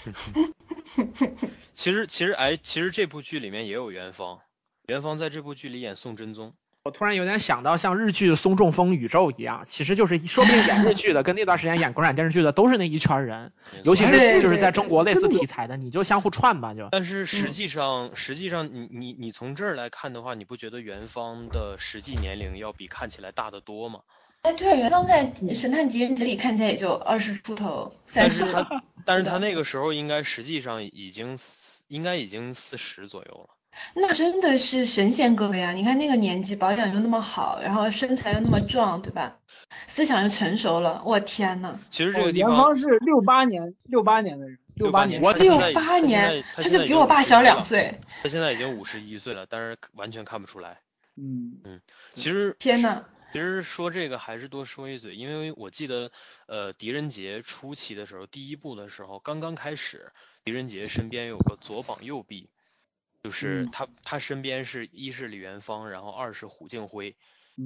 [1.74, 4.40] 其实其实哎，其实这部剧里面也有元芳。
[4.88, 13.54] 元芳在这部剧里演宋真宗，我突然有点想到像日剧《松中风宇宙》一样，其实就是说不定演日剧的跟那段时间演国产电视剧的都是那一圈人，
[13.86, 16.90] 尤其是就是在中国类似题材的，你就相互串吧就。
[16.92, 24.02] 但是实际上，实际上你你你从这儿来看的话，你不觉得元芳的实际年龄要比看起来大得多吗？
[24.42, 25.26] 哎，对，元芳在
[25.58, 31.38] 《神探狄仁杰》里看起来也就二十出头，但是他但是他那个时候应该实际上已经
[31.88, 33.56] 应该已经四十左右了。
[33.96, 35.72] 那真的是神仙哥哥呀！
[35.72, 39.38] 你看那个年纪，保养又那么好，然后身材又那么壮，对吧？
[39.88, 41.80] 思想又成熟了，我天呐。
[41.90, 48.00] 其实这个地方，是六八年，六八年的人，六八年，六八年，他就比我爸小两岁。
[48.22, 50.80] 他现在已经五十一岁了，但是完全看不出来。
[51.16, 51.82] 嗯嗯，
[52.16, 56.12] 其实天呐，其实说这个还是多说一嘴，因为我记得，
[56.48, 60.12] 呃，狄仁杰初期的时候，第一部的时候刚刚开始，
[60.44, 62.50] 狄仁杰身边有个左膀右臂。
[63.24, 67.16] 就是他，他身边是一是李元芳，然后二是胡敬辉。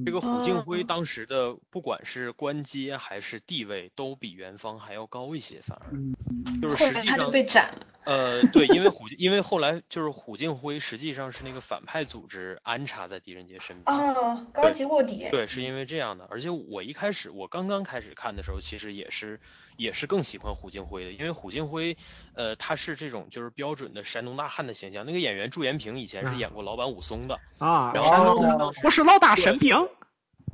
[0.05, 7.87] 这个胡敬辉当时的不管是官阶还是地位，都比元芳还要高一些，反而就是实际上被斩了。
[8.03, 13.97] 呃，对，因为虎，因为后来就是胡敬辉实际上是那个反派组织安插在狄仁杰身边。
[13.97, 15.25] 哦，高级卧底。
[15.31, 16.27] 对，是因为这样的。
[16.29, 19.39] 而且我一开始，我刚刚开始看的时候，其实也是
[19.77, 21.95] 也是更喜欢胡金辉的，因为胡金辉，
[22.33, 25.05] 呃，他是这种就是标准的山东大汉的形象。
[25.05, 28.35] 那个演员祝延平以前是演过老版武松的啊，然后
[28.83, 29.87] 我是老大神兵。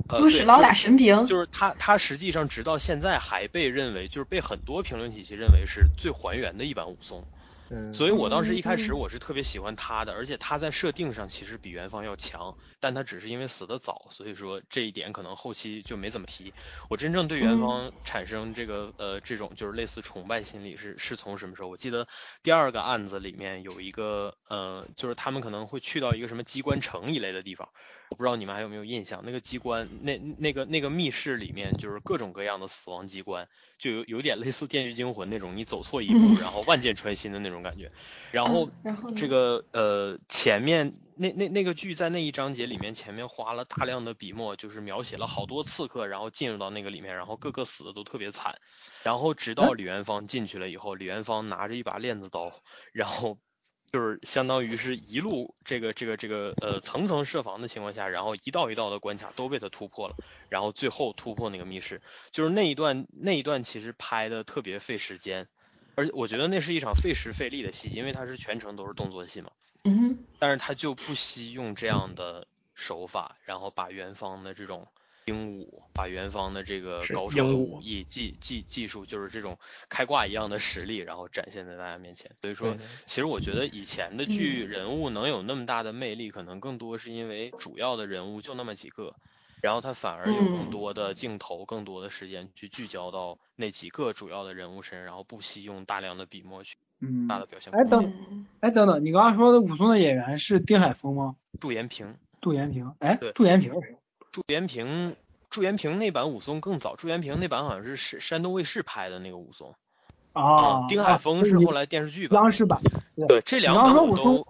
[0.06, 7.24] 不是老打神兵，就是他，他实际上直到现在还被认为，就是被很多评论体系认为是最还原的一版武松。
[7.92, 16.54] 所以我当时一开始我是特别喜欢他的，而且他在设定上其实比元芳要强，但他只是因为死的早，所以说这一点可能后期就没怎么提。
[16.90, 21.68] 我真正对元芳产生这个呃这种就是类似崇拜心理是是从什么时候？
[21.68, 22.08] 我记得
[22.42, 27.68] 第二个案子里面有一个呃，就是他们可能会去到一个什么机关城一类的地方。
[28.10, 37.64] 我不知道你们还有没有印象，那个机关，那那个那个密室里面就是各种各样的死亡机关，就有有点类似《电锯惊魂》那种，你走错一步，然后万箭穿心的那种。
[37.64, 37.90] 感觉。
[38.30, 38.68] 然后
[39.16, 48.58] 这个呃前面那那那个剧在那一章节里面前面花了大量的笔墨，就是描写了好多刺客，然后进入到那个里面，然后个个死的都特别惨。
[49.02, 52.52] 然后直到李元芳进去了以后，李元芳拿着一把链子刀，
[52.92, 53.38] 然后。
[53.94, 60.16] 就是相当于是一路这个这个这个呃层层设防的情况下，然后一道一道的关卡都被他突破了，
[60.48, 62.02] 然后最后突破那个密室，
[62.32, 65.46] 就是那一段那一段其实拍的特别费时间，
[65.94, 69.52] 而且我觉得那是一场费时费力的戏，因为它是全程都是动作戏嘛。
[69.84, 70.18] 嗯哼。
[70.40, 74.88] 但是他就不惜用这样的手法，然后把元芳的这种。
[75.26, 79.58] 鹦鹉把元芳的这个高超的武艺技技技术，就是这种
[79.88, 82.30] 开挂一样的实力，然后展现在大家面前。
[82.40, 89.14] 所以说，其实我觉得以前的剧人物能有那么大的魅力，可能更多是因为主要的人物就那么几个，
[89.62, 97.26] 然后他反而有更多的镜头、更多的时间去聚焦到那几个主要的人物身上，然后不惜用大量的笔墨去嗯。
[97.26, 97.72] 大的表现。
[97.72, 101.36] 哎等，哎等等，你刚刚说的武松的演员是丁海峰吗？
[101.60, 102.14] 杜延平。
[102.42, 103.72] 杜延平，哎，杜延平
[104.34, 105.14] 祝延平，
[105.48, 106.96] 祝延平那版武松更早。
[106.96, 109.76] 祝延平那版好像是山山东卫视拍的那个武松。
[110.32, 110.88] 啊。
[110.88, 112.42] 丁海峰是后来电视剧版。
[112.42, 112.80] 央视版。
[113.28, 114.40] 对，这两版我都，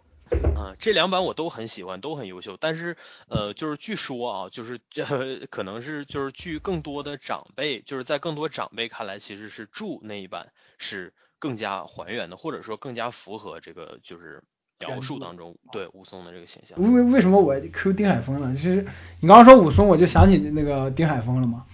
[0.59, 2.57] 啊，这两版我都很喜欢，都很优秀。
[2.59, 2.97] 但是，
[3.29, 14.43] 呃，就是据说啊，就是这可能是就是据更多的长辈，就是在更多长辈看来，其实是祝那一版是更加还原的，或者说更加符合这个就是。
[14.89, 18.53] 描述当中对武松的这个形象，为为什么我 Q 丁海峰呢？
[18.55, 18.87] 就是
[19.21, 21.65] 你刚刚说武松，我就想起那个丁海峰了嘛。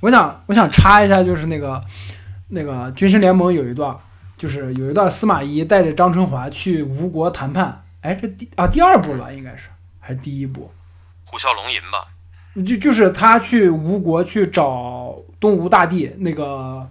[0.00, 1.82] 我想我想插一下，就是那个
[2.48, 3.96] 那个军师联盟有一段，
[4.36, 7.82] 就是有一段司马懿带着张春华去吴国谈判。
[8.00, 10.70] 哎，这第啊第二部了，应该是还是第一部？
[11.26, 12.06] 虎啸龙吟吧。
[12.66, 16.88] 就就是他去吴国去找东吴大帝，那个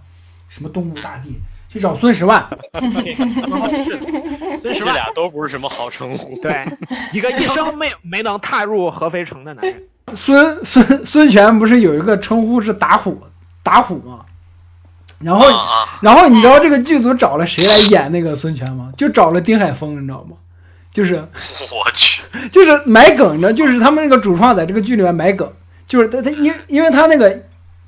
[0.48, 1.36] 什么东吴大帝。
[1.72, 2.50] 去找孙十万，
[4.80, 6.36] 这俩都不是什么好称呼。
[6.41, 6.65] 对，
[7.13, 9.84] 一个一生没没能踏入合肥城的男人。
[10.15, 13.22] 孙孙孙权不是有一个称呼是打虎
[13.63, 14.19] 打虎吗？
[15.19, 15.45] 然后
[16.02, 18.91] 然后你知道这个剧组找了谁来演那个孙权吗？
[18.98, 20.36] 就找了丁海峰，你知道吗？
[20.93, 21.15] 就是
[21.72, 25.52] 我去，就是埋梗，你知道，就是他们那个主创在这个剧里面埋梗，
[25.88, 27.41] 就是他他因因为他那个。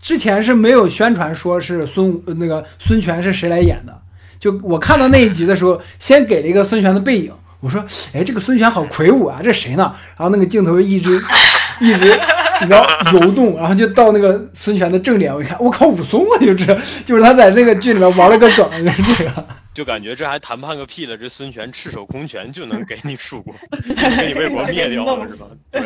[0.03, 4.00] 之前是没有宣传说是孙那个孙权是谁来演的，
[4.41, 7.79] 就我看到那一集的时候，先给了一个孙权的背影，我说，
[8.11, 9.95] 哎，这个孙权好魁梧啊，这谁呢？
[10.17, 11.21] 然后那个镜头一直
[11.79, 12.19] 一直
[12.59, 16.65] 你知道游动，然后就到那个孙权的正脸，我一看，我靠，武松啊，就是
[17.05, 23.53] 就是他在这个剧里面玩了个梗，这个，就感觉这还谈判个屁了，这孙权赤手空拳就能给你蜀国，
[24.17, 25.45] 给你魏国灭掉了是吧？
[25.69, 25.83] 对。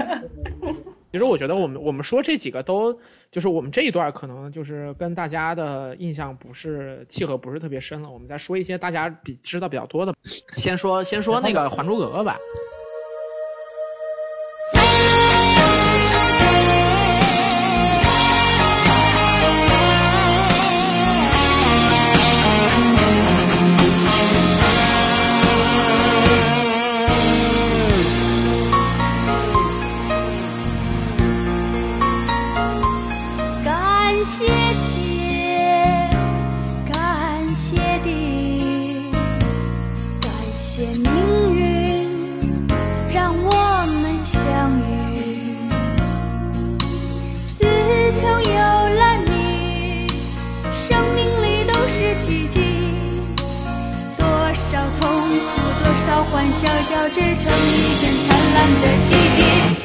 [1.11, 2.97] 其实我觉得我们我们说这几个都。
[3.35, 8.09] 就是我们这一段可能就是跟大家的印象不是契合，不是特别深了。
[8.09, 10.15] 我们再说一些大家比知道比较多的，
[10.55, 12.37] 先说先说那个《还珠格格》吧。
[56.45, 59.84] 欢笑，交织成一片灿烂的季节。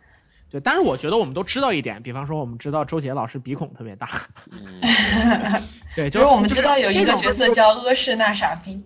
[0.51, 4.81] 对，但是我觉得我们都知道一点，比方说我们知道周杰老师鼻孔特别大，嗯，
[5.95, 8.83] 对， 就是我们知道有一个角色叫阿诗那傻逼，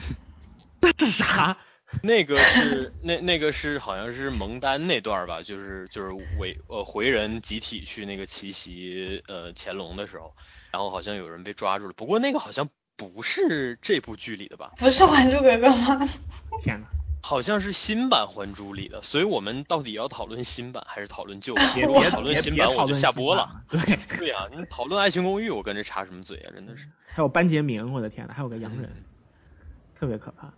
[0.96, 1.56] 这是啥？
[2.02, 10.34] 那个是那那个是好像是蒙丹那段吧，就是就是回呃回人集体去那个奇袭呃乾隆的时候，
[10.72, 14.72] 然后好像有人被抓住了，不过那个好像不是这部剧里的吧？
[14.76, 16.08] 不是《还珠格格》吗？
[16.62, 16.86] 天哪！
[17.26, 21.72] 好像是新版《还珠》里的，所以我们到底要讨论新版还是讨论旧版？
[21.74, 23.64] 别别讨论新版，我就下播了。
[23.70, 23.80] 对
[24.18, 26.52] 对呀，你讨论《爱情公寓》，我跟着插什么嘴啊？
[26.54, 26.86] 真的是。
[27.06, 28.92] 还有班杰明，我的天呐，还有个洋人，
[29.98, 30.52] 特别可怕。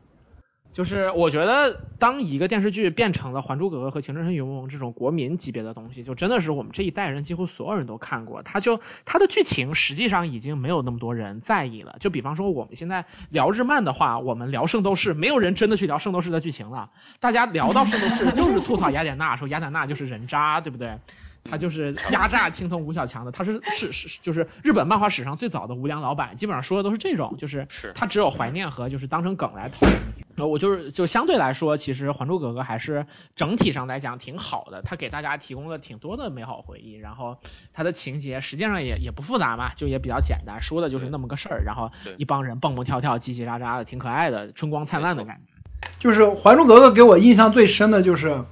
[0.77, 8.43] 就是我觉得，当一个电视剧变成了《还珠格格》和《情深深雨蒙蒙》这种国民级别的东西，就真的是我们这一代人几乎所有人都看过。
[8.43, 11.97] 它就它的剧情实际上已经没有那么多人在意了。
[11.99, 16.91] 就比方说我们现在聊日漫的话，我们聊《圣斗士》，没有人真的去聊《圣斗士》的剧情了。
[17.21, 20.99] 大家聊到《圣斗士》就是吐槽雅典娜，说雅典娜就是人渣，对不对？
[21.47, 29.97] 他就是压榨青铜吴小强的，他是 是是就是日本漫画史上最早的无良老板，基本上说的都是这种，就是他只有怀念和就是当成梗来讨论。
[30.37, 37.39] 呃，我就是就相对来说，其实《还珠格格》还是整体上来讲挺好的，他给大家提供了挺多的美好回忆，然后
[37.73, 45.89] 他的情节实际上也也不复杂嘛，就也比较简单，说的就是那么个事儿，然后一帮人蹦蹦跳跳、叽叽喳喳的，挺可爱的，春光灿烂的感觉。
[45.99, 48.45] 就是《还珠格格》给我印象最深的就是。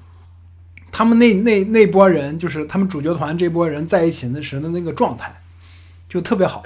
[0.95, 5.35] 他们那那那波人，就是他们主角团这波人在一起那时的那个状态，
[6.09, 6.63] 就特别好，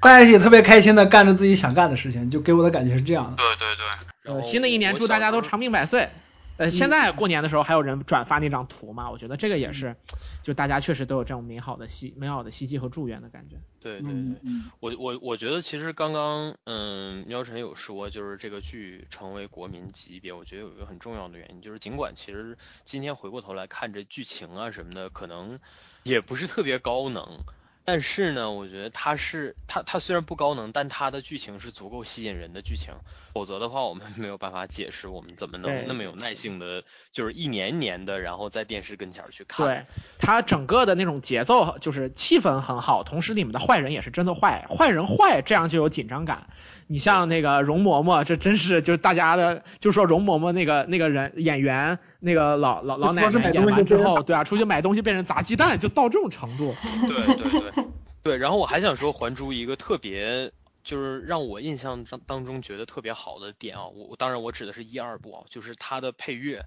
[0.00, 3.36] 大家一起特别开心的干着自己想干的事情，就给我的感觉是这样的。
[3.36, 4.32] 对对对。
[4.32, 6.08] 呃，新的一年祝大家都长命百岁。
[6.56, 9.10] 呃，现在过年的时候还有人转发那张图嘛？
[9.10, 9.96] 我觉得这个也是，
[10.42, 13.56] 就大家确实都有这种美好的希美好的希冀和祝愿的感觉。
[13.80, 14.40] 对对对，
[14.80, 25.58] 我我我觉得其实刚刚嗯，喵晨有说就是这个剧成为国民级别，我觉得有一个很重要的原因，就是尽管其实今天回过头来看这剧情啊什么的，可能
[26.04, 27.40] 也不是特别高能。
[27.84, 32.94] 但是呢，我觉得它是它它虽然不高能，但它的剧情是足够吸引人的剧情。
[33.34, 39.66] 否则的话，我们没有办法解释我们怎么能那么有耐性的，就是一年一年的，然后在电视跟前去看。
[39.66, 39.84] 对，
[40.18, 46.48] 它整个的那种节奏就是气氛很好，同时里面的坏人也是真的坏，坏人坏，这样就有紧张感。
[46.86, 51.98] 你像那个容嬷嬷，这真是就是大家的，就说容嬷嬷那个那个人演员。
[52.26, 56.74] 那个老老老奶奶演完之后，对啊，出去买东西被人砸鸡蛋，就到这种程度。
[57.06, 57.84] 对对对
[58.22, 60.50] 对，然后我还想说《还珠》一个特别，
[60.82, 66.64] 就是让我印象当当中觉得特别好的点啊，我当然我指的是一二部啊，就是它的配乐，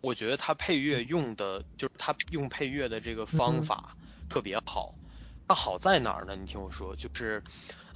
[0.00, 3.94] 我觉得它配乐用的，就是它用配乐的这个方法
[4.28, 4.92] 特别好。
[5.48, 6.36] 它好在哪儿呢？
[6.36, 7.42] 你听我说，就是。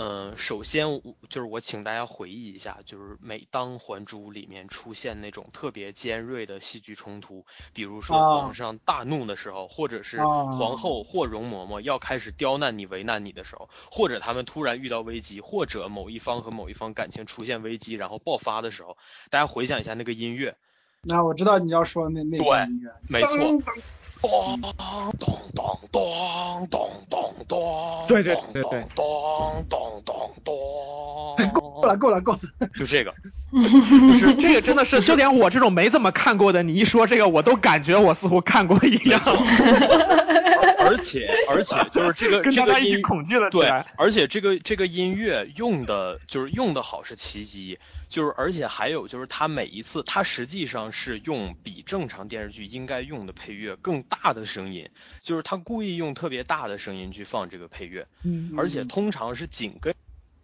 [0.03, 0.87] 嗯，首先
[1.29, 7.45] 就是我请大家回忆一下，就是每当《还珠》里面出现那种特别尖锐的戏剧冲突，
[7.75, 18.97] 比如说皇上大怒的时候，或者是皇后或容嬷嬷要开始刁难你、为难你的时候，或者他们突然遇到危机，或者某一方和某一方感情出现危机然后爆发的时候，
[19.29, 20.57] 大家回想一下那个音乐。
[21.03, 23.63] 那我知道你要说那那音乐，没错。
[24.23, 24.75] 咚咚
[25.19, 32.41] 咚咚咚咚咚，对对对对，咚咚咚咚，够了够了够了，
[32.75, 33.15] 就这个，
[34.41, 39.21] 这个真的是， 就连我这种没怎么看过的，你一说这个，我都感觉我似乎看过一样。
[40.83, 54.03] 而且而且就是这个 跟大家一起恐惧了对，而且这个这个音乐用的就是用的好是奇迹，就是而且还有就是它每一次它实际上是用比正常电视剧应该用的配乐更。
[54.11, 54.91] 大的声音，
[55.23, 59.95] 就是他故意用特别大的声音去放这个配乐，嗯，而且通常是紧跟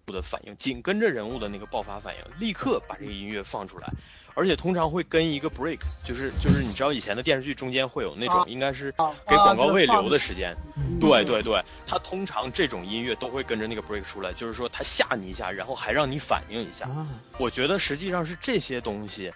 [0.06, 3.92] 的反应，紧跟着人物的那个爆发反应，立刻把这个音乐放出来。
[4.38, 8.92] 而且通常会跟一个 break，就是就是你知道以前的电视剧中间会有那种应该是
[9.26, 10.54] 给广告位留的时间，
[11.00, 16.86] 对对对，他通常这种音乐都会跟着那个 break 出来，就是说他吓你一下，然后还让你反应一下。
[17.38, 19.32] 我觉得实际上是这些东西，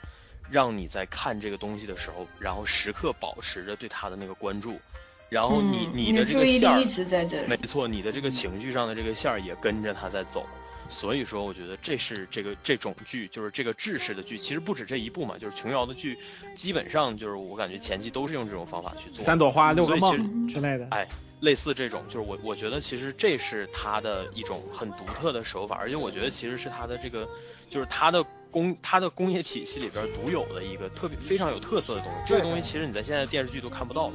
[0.50, 4.80] 让你在看这个东西的时候，然后时刻保持着对它的那个关注，
[5.28, 10.46] 然后你你的这个线儿，没错，你的这个情绪上的这个线儿也跟着它在走。
[10.88, 16.18] 所以说，我觉得这是这个这种剧，就是这个制式的剧，其实不止这一部嘛，就是琼瑶的剧，
[16.52, 19.24] 基本上就是我感觉前期都是用这种方法去做。
[19.24, 21.06] 三朵花六个梦之类的，哎，
[21.38, 27.28] 类似这种，就是我我觉得其实这是他的一种很独特的手法，而且我觉得其实是他的这个，
[27.68, 32.18] 就是他的工它的工业体系里边独有的一个特别非常有特色的东西。
[32.26, 34.14] 这个东西其实你在现在电视剧都看不到了。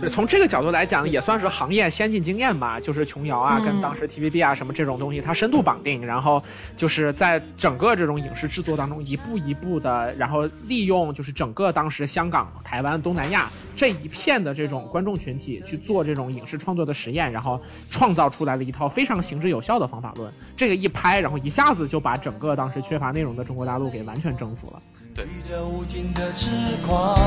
[0.00, 2.78] 对，从这个角度来讲，也算是行业先进经验吧。
[2.78, 6.40] 就是琼瑶啊，嗯跟当时 TVB 啊什么这种东西，它深度绑定，然后
[6.76, 20.32] 就是在整个这种影视制作当中，一步一步的，然后利用就是整个当时香港、台湾、东南亚这一片的这种观众群体去做这种影视创作的实验，然后创造出来了一套非常行之有效的方法论。
[20.56, 24.82] 这个一拍，然后一下子就把整个当时缺乏内容的中国大陆给完全征服了。
[25.14, 26.50] 对着无尽的痴
[26.86, 27.18] 狂，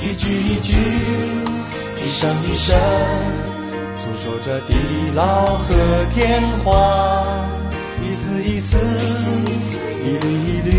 [0.00, 0.76] 一句一句，
[2.04, 2.76] 一声一声，
[3.96, 4.74] 诉说着地
[5.14, 5.22] 老
[5.56, 5.74] 和
[6.10, 6.74] 天荒，
[8.06, 8.76] 一丝一丝，
[10.04, 10.70] 一缕一缕，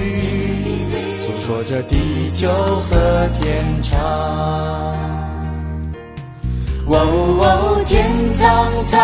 [1.22, 4.00] 诉说着地久和天长。
[6.92, 6.96] 哦
[7.42, 8.98] 哦，天苍苍，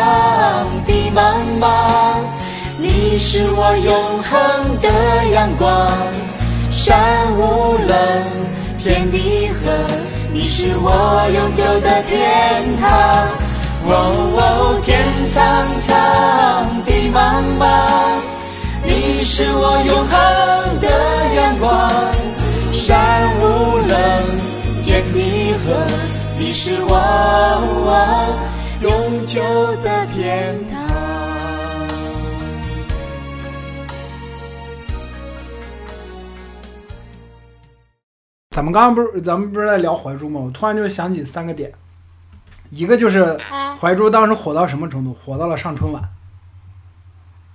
[0.88, 1.20] 地茫
[1.60, 1.64] 茫，
[2.78, 4.90] 你是我永恒的
[5.34, 5.90] 阳光。
[6.72, 7.96] 山无棱，
[8.78, 9.72] 天地合，
[10.34, 12.90] 你是我永久的天堂。
[13.88, 13.90] 哦
[14.36, 15.00] 哦，天
[15.30, 15.42] 苍
[15.80, 17.64] 苍，地茫茫，
[18.84, 20.90] 你是我永恒的
[21.36, 21.70] 阳光。
[22.74, 23.96] 山无棱，
[24.84, 25.72] 天地合，
[26.38, 26.94] 你是我
[28.82, 29.42] 永久
[29.82, 30.75] 的天堂。
[38.56, 40.40] 咱们刚刚不是咱们不是在聊怀珠吗？
[40.40, 41.70] 我突然就想起三个点，
[42.70, 43.38] 一个就是
[43.82, 45.14] 怀珠当时火到什么程度？
[45.14, 46.02] 火到了上春晚，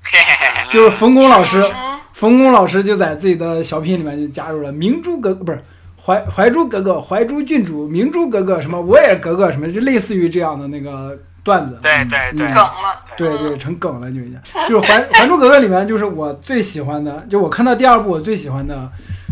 [0.70, 1.64] 就是冯巩老师，
[2.12, 5.58] 冯巩老师就在自己的小品里面就加入了明珠格不是
[6.04, 11.78] 怀怀珠格格、怀珠郡主、明珠格格什么我也格格什么，就类似于这样的那个段子。
[11.80, 14.38] 对对对嗯梗了，对对，成梗了就已经。
[14.68, 18.86] 就是《还还珠格格》里面，就是我最喜欢的，就我看到第二部我最喜欢的，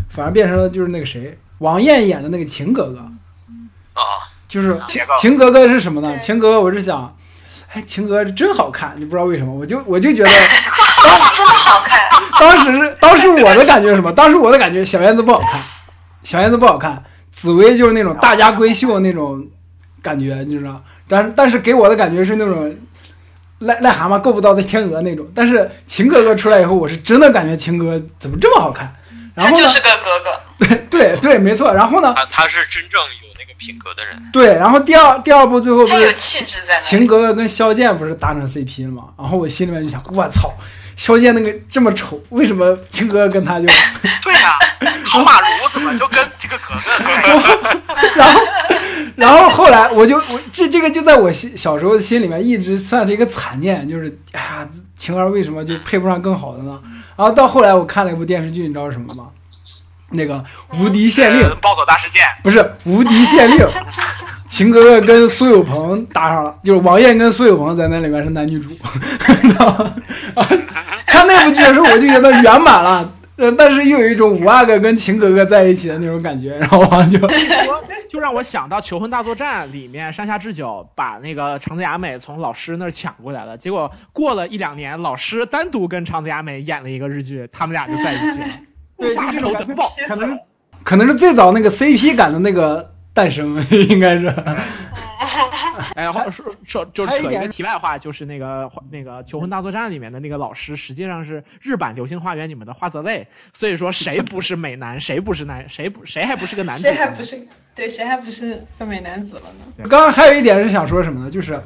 [0.08, 2.98] 反而变成了就是那个谁，王艳演的那个晴格格。
[3.94, 4.02] 啊，
[4.48, 4.80] 就是
[5.18, 6.08] 晴格格是什么呢？
[6.08, 7.14] 对晴格格我是想，
[7.72, 10.30] 哎，晴格格真好看，你不知道为什么，我就我就觉得
[11.04, 11.98] 当时，真的好看。
[12.38, 14.12] 当时当时我的感觉是什么？
[14.12, 15.60] 当时我的感觉小燕子不好看，
[16.22, 17.02] 小燕子不好看，
[17.32, 19.44] 紫薇就是那种大家闺秀那种
[20.00, 20.80] 感觉，你知道？
[21.08, 22.72] 但但是给我的感觉是那种
[23.62, 25.26] 癞癞蛤蟆够不到的天鹅那种。
[25.34, 28.94] 但是晴格格出来以后，我是真的感觉晴格怎么这么好看。
[29.38, 29.66] 然后呢？
[29.74, 30.40] 个格格。
[30.66, 31.72] 对对对，没错。
[31.72, 32.12] 然后呢？
[32.16, 34.20] 他他是真正有那个品格的人。
[34.32, 39.04] 对，然后第二第二部最后不是气质在晴格格跟萧剑不是搭成 CP 了吗？
[39.16, 40.52] 然后我心里面就想，我操，
[40.96, 43.66] 萧剑那个这么丑，为什么晴格格跟他就？
[44.24, 44.58] 对呀、
[45.04, 48.00] 唐马如怎么就跟这个格格？
[48.16, 48.40] 然后，
[49.14, 56.78] 然后后来我就我这这个就在我心小时候心里面一直算是一个残念，就是哎呀，晴儿为什么就配不上更好的呢？
[57.18, 59.26] 然后到后来我看了一部电视剧，你知道是什么吗？
[60.10, 60.34] 那个
[60.78, 63.58] 《无敌县令》暴走大事件，不是《无敌县令》，
[64.48, 68.70] 秦格格跟苏有朋搭上了，就是王艳跟苏有朋在那里面是男女主，
[71.06, 77.18] 看那部剧的时候我就觉得圆满了，呃，但是又有一种五阿哥跟晴格格在一起的那种感觉，然后完就
[78.10, 88.46] 就让我想到《求婚大作战》里面山下智久把那个长泽雅美从老师那儿抢过来了，结果过了一两年，老师单独跟长泽雅美演了一个日剧，他们俩就在一起了。
[88.98, 90.38] 对大仇得报，可能
[90.82, 93.54] 可能是最早那个 CP 感的那个诞生，
[93.88, 94.34] 应该是。
[95.96, 106.82] 哎，然后说说就还有一点扯一个题外话，就是那个那个《求婚大作战》里面的那个老师，实际上是日版《流星花园》里面的花泽类，所以说谁 不是美男，谁不是男，谁不谁还不是个男子？
[106.82, 109.84] 谁还不是对，谁还不是个美男子了呢？
[109.90, 111.30] 刚刚还有一点是想说什么呢？
[111.30, 111.60] 就是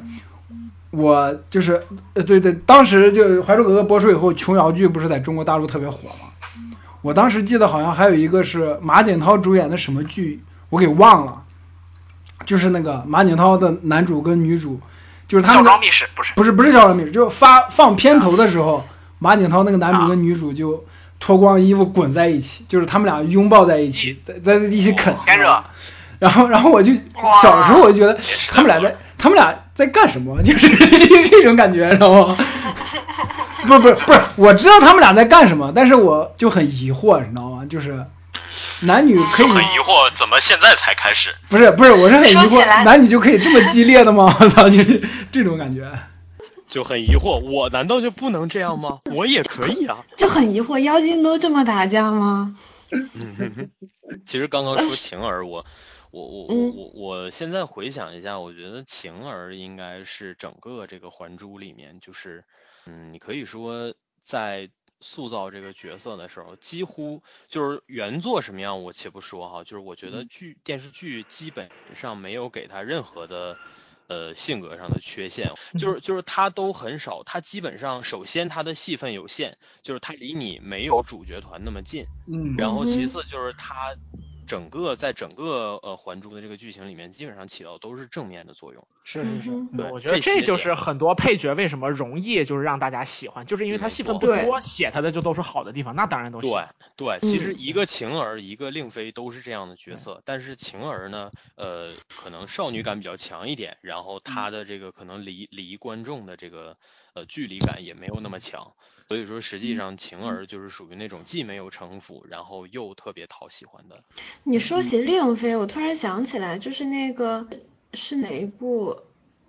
[0.91, 1.81] 我就是
[2.13, 6.29] 呃对对，当时就《还珠格格》播出以后，琼瑶剧不是在中国大陆特别火吗？
[7.01, 11.42] 我当时记得好像还有一个是马景涛主演的什么剧，我给忘了，
[12.45, 14.79] 就是那个马景涛的男主跟女主，
[15.27, 16.33] 就是他孝们庄密室不是？
[16.35, 18.83] 不是不是小软米，就是发放片头的时候，
[19.19, 20.83] 马景涛那个男主跟女主就
[21.19, 25.15] 脱光衣服滚在一起，就是他们俩拥抱在一起，在在一起啃。
[25.25, 25.63] 天热。
[26.19, 26.93] 然后然后我就
[27.41, 28.17] 小时候我就觉得
[28.49, 30.69] 他们俩在他们俩在干什么， 就是
[31.27, 32.35] 这种感觉，知道吗？
[33.67, 37.65] 不是不是不是，我知道他们俩在干什么，但是我就很疑惑，你知道吗？
[37.69, 38.05] 就是
[38.85, 41.33] 男女可以很疑惑，怎么现在才开始？
[41.49, 44.35] 不是不是，我是很疑惑，男女就可以这么激烈的吗？
[44.39, 45.91] 我操，就是这种感觉。
[46.67, 49.01] 就很疑惑，我难道就不能这样吗？
[49.13, 50.03] 我也可以啊。
[50.17, 52.55] 就很疑惑，妖精都这么打架吗？
[54.25, 55.65] 其实刚刚说晴儿，我
[56.09, 62.43] 我我我我现在回想一下，我觉得晴儿应该是整个这个《还珠》里面，就是
[62.85, 64.69] 嗯，你可以说在
[65.03, 73.55] 塑造这个角色的时候，几乎就是原作什么样我且不说哈，就是我觉得剧电视剧基本上没有给他任何的。
[74.07, 75.49] 呃，性格上的缺陷，
[75.79, 83.95] 就是就是他都很少，他基本上首先他的戏份有限，就是他离你没有主角团那么近，嗯，然后其次就是他。
[84.47, 88.87] 整个在整个呃《还珠》的这个剧情里面，基本上起到都是正面的作用。
[89.03, 95.95] 是是是，对，我觉得这就是很多配角为什么容易就是让大家喜欢，就是因为他戏份不多，写他的就都是好的地方。
[95.95, 96.65] 那当然都对
[96.95, 106.77] 对，其实一个晴儿，一个令妃都是这样的角色，但是晴儿呢，呃，可能少女感比较强一点，然后她的这个可能离离观众的这个
[107.13, 108.73] 呃距离感也没有那么强。
[109.09, 114.03] 所以说，实际上晴儿就是属于那种既没有城府，然后又特别讨喜欢的。
[114.43, 117.47] 你说起令妃，我突然想起来，就是那个
[117.93, 118.97] 是哪一部？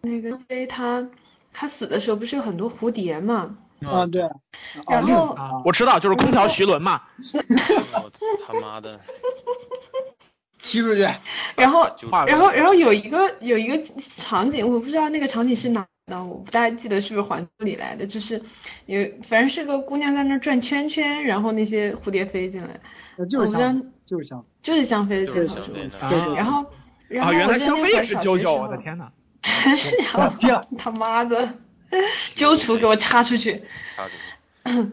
[0.03, 1.09] 那个妃她
[1.53, 3.57] 她死的时候不是有很多蝴蝶吗？
[3.81, 4.29] 啊，对。
[4.89, 5.35] 然后
[5.65, 7.03] 我知道，就是空调徐伦嘛。
[8.03, 8.11] 我
[8.45, 9.01] 他妈的！
[10.59, 11.09] 踢出去。
[11.57, 11.89] 然后，
[12.27, 15.87] 然后，然后有一个有一个场景，我不知道那个场景是哪。
[16.07, 18.43] 那我不大记得是不是《还珠》里来的，就是
[18.85, 22.79] 有反正是个姑娘在那转圈圈，然后那些蝴蝶飞进来，
[23.27, 25.55] 就是香，就是香，就是香飞进来，
[26.11, 26.67] 对，然后
[27.09, 29.11] 然后原来香妃也是娇娇，我的天呐，
[29.43, 29.97] 是
[30.47, 31.55] 呀，他妈的，
[32.35, 33.63] 揪出给我插出去，
[33.97, 34.91] 插出去，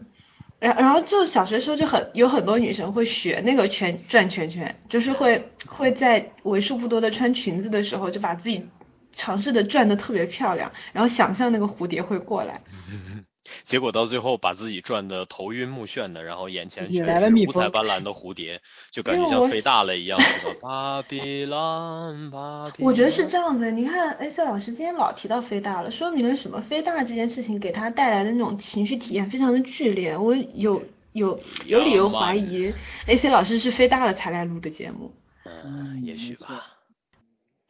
[0.60, 8.66] 然然后就小学时候就很有很多女生会学那个圈转圈圈，就是会会在为数不多的穿裙子的时候就把自己。
[9.14, 12.62] 尝试的转的特别漂亮，然后想象那个蝴蝶会过来，
[13.64, 20.18] 结果到最后把自己转的头晕目眩的，然后眼前全是五彩斑斓的蝴蝶， 就感觉像飞大了一样。
[20.60, 22.82] 巴比伦，巴比。
[22.84, 26.60] 我觉得是这样的，你看 A C 老师今天老提到飞大了，说明了什么？
[26.60, 32.72] 飞大这件事情给他带来的那种情绪体验非常的剧烈，我有有有理由怀疑
[33.06, 35.12] A C 老师是飞大了才来录的节目。
[35.44, 36.71] 嗯，也许吧。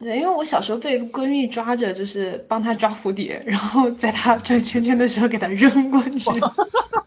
[0.03, 6.19] 对，因为我小时候被闺蜜抓着，就是帮她抓蝴蝶，然后在她转圈圈的时候给她扔过去。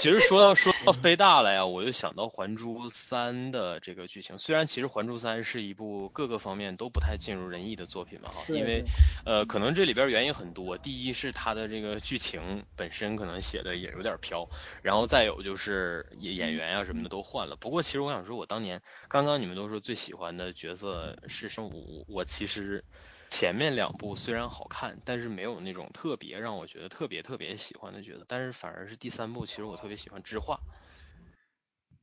[0.00, 4.38] 其实说到说到飞大了呀，我就想到《还珠三》的这个剧情。
[4.38, 8.82] 虽然其实《还珠三》是一部各个方面都不太尽如人意的作品嘛，哈，因为
[9.26, 10.78] 呃，可能这里边原因很多。
[10.78, 14.48] 第一是它的这个剧情本身可能写的也有点飘，
[14.80, 17.54] 然后再有就是演演员啊什么的都换了。
[17.56, 22.82] 不过其实我想说，我当年刚刚你们都说最喜欢的角色是圣武，我其实。
[23.30, 30.60] 前面两部虽然好看，但是没有那种特别让我觉得特别特别喜欢的角色，但是反而是第三部，其实我特别喜欢知画。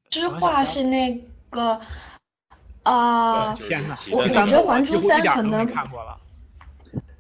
[0.10, 1.82] 知画是那个
[2.84, 6.18] 啊，天呐，我我觉得《还珠三》可能看过了。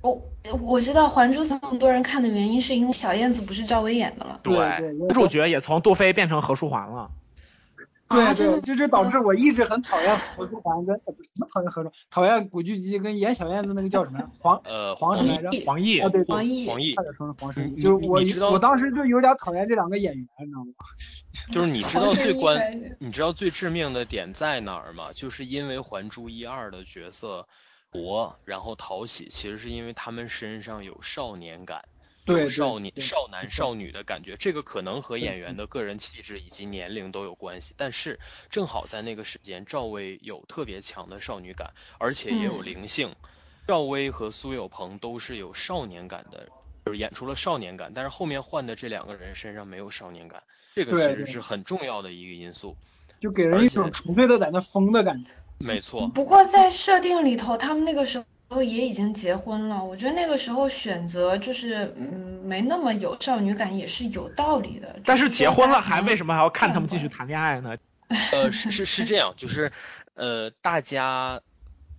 [0.01, 0.24] 我
[0.62, 7.12] 我知道《还珠三》那么多人看的原因，是因为小燕子不是赵薇演的了，对，女主角也从杜飞变成何书桓了。
[8.10, 11.03] 对对，就是导致我一直很讨厌何书桓跟什
[11.36, 15.49] 么讨厌何书，讨厌古巨基跟演小燕子那个叫什么黄呃黄什么来着？
[15.66, 20.72] 黄奕啊对黄奕黄奕差点成黄生，就是我我当时就有点讨厌这两个演员，你知道吗？
[21.51, 25.10] 就是你知道最关，你知道最致命的点在哪儿吗？
[25.14, 27.47] 就是因为还珠一二的角色
[27.91, 31.84] 活，然后讨喜，其实是因为他们身上有少年感。
[32.34, 37.74] 有少年、少男、少女的感觉，这个可能和演员的个人气质以及年龄都有关系。
[37.78, 38.20] 但是
[38.50, 43.16] 正好在那个时间，赵薇有特别强的少女感，而且也有灵性。
[43.68, 46.48] 赵薇和苏有朋都是有少年感的，
[46.86, 47.92] 就是演出了少年感。
[47.94, 52.78] 但是后面换的这两个人身上没有少年感，这个其实是很重要的一个因素，
[53.20, 55.32] 就给人一种纯粹的在那疯的感觉。
[55.60, 56.08] 没错。
[56.08, 58.58] 不过在设定里头，他们那个时候。
[58.58, 65.00] 后也已经结婚了，我觉得那个时候选择就是嗯没那么有少女感也是有道理的。
[65.06, 67.78] 但是结婚了还为什么还要看他们继续谈恋爱呢？
[68.32, 69.72] 呃是是是这样，就是
[70.16, 71.41] 呃大家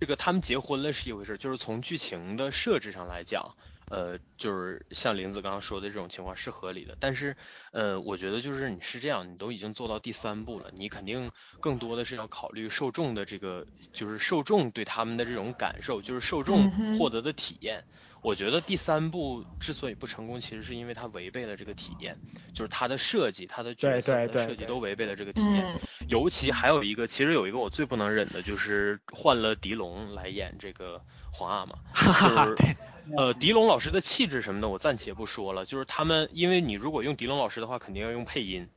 [0.00, 3.54] 这个他们结婚了是一回事，就是从剧情的设置上来讲。
[3.90, 7.36] 呃，就是像林子刚刚说的这种情况是合理的，但是，
[7.72, 11.30] 呃，我觉得就是你是这样，你都已经做到第三步了，你肯定
[11.60, 17.84] 更多的是要考虑受众的这个，就是受众对他们的这种感受，就是受众获得的体验。
[18.20, 22.18] 我觉得第三步之所以不成功，其实是因为它违背了这个体验，
[22.52, 25.78] 就是它的设计、它的角色的设计都违背了这个体验。
[26.08, 31.00] 尤其还有一个，其实有一个我最不能忍的就是换了狄龙来演这个
[31.38, 32.76] 皇阿玛，就是。
[33.16, 35.64] 呃，狄龙老师的气质什么的，我暂且不说了。
[35.64, 38.68] 就是他们，因为你如果用狄龙老师的话，肯定要用配音，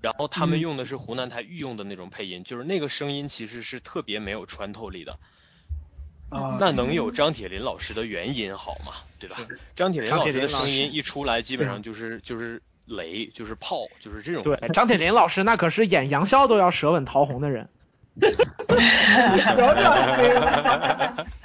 [0.00, 5.18] 然后他们用的是湖南台御用的那种配音，就是那个声音其实是特别没有穿透力的。
[6.28, 8.92] 啊，那能有张铁林老师的原音好吗？
[9.18, 9.38] 对吧？
[9.74, 14.44] 张铁林老师的声音一出来，基本上就是就是雷，就是炮，就是这种。
[14.44, 17.68] 对，张铁林老师那可是演杨逍都要舌吻桃红的人。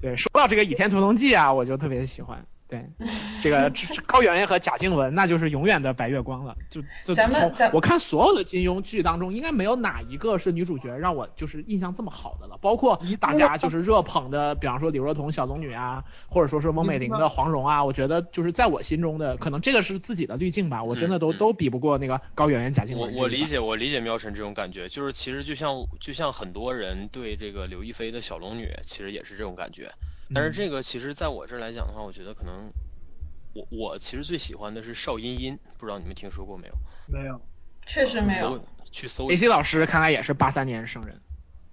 [0.00, 2.44] 对，说到这个《倚天屠龙记》啊，我就特别喜欢。
[2.68, 2.84] 对，
[3.42, 3.72] 这个
[4.04, 6.54] 高圆圆和贾静雯，那就是永远的白月光了。
[6.68, 12.58] 就就咱们我看所有的金庸剧当中，应该没有哪一个是女主角让我就是印象这么好的了。
[12.60, 23.14] 包括大家就是热捧的，比方说李若彤小龙女啊，或者说是翁美玲的黄蓉啊，我觉得就是在我心中的，可能这个是自己的滤镜吧，我真的都都比不过那个高圆圆、贾静雯。
[23.14, 29.90] 我我理解，我理解喵晨这种感觉，就是其实就像就像很多人对这个刘亦菲的小龙女，其实也是这种感觉。
[30.34, 32.70] 但是这个其实在我这儿来讲的话，我觉得可能。
[33.54, 36.74] 我我其实最喜欢的是邵音音，不知道你们听说过没有？
[37.06, 37.40] 没有，
[37.86, 38.62] 确实没有。
[38.92, 39.28] 去搜。
[39.30, 41.20] A C 老师看来也是八三年生人。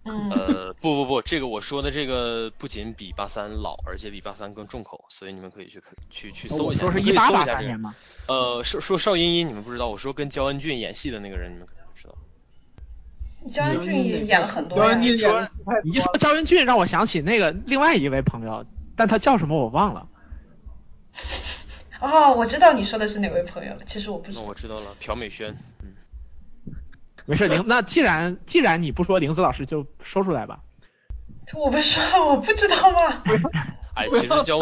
[0.06, 0.30] 嗯。
[0.32, 6.82] 呃，不不不，这个我说的这个不仅比八三老，而且比八三更重口，所以你们可以去去去搜一下。
[6.82, 7.94] 说是一八八三年吗？
[8.30, 11.68] 呃，说说邵音音，你们不知道，我说跟焦恩俊演戏的那个人，你们。
[13.52, 14.78] 焦恩俊也演了很多。
[14.78, 15.48] 焦恩俊说，
[15.84, 18.66] 你一说焦恩俊，让我想起那个另外一位朋友，
[18.96, 20.08] 但他叫什么我忘了。
[22.00, 24.42] 哦，我知道你说的是哪位朋友了，其实我不知道。
[24.42, 25.56] 那我知道了，朴美轩。
[25.82, 25.94] 嗯，
[27.26, 27.64] 没事，林。
[27.68, 30.60] 那既然既然你不说，林子老师就说出来吧。
[31.54, 33.24] 我不说，我不知道吗？
[33.96, 34.60] 哎，其实焦，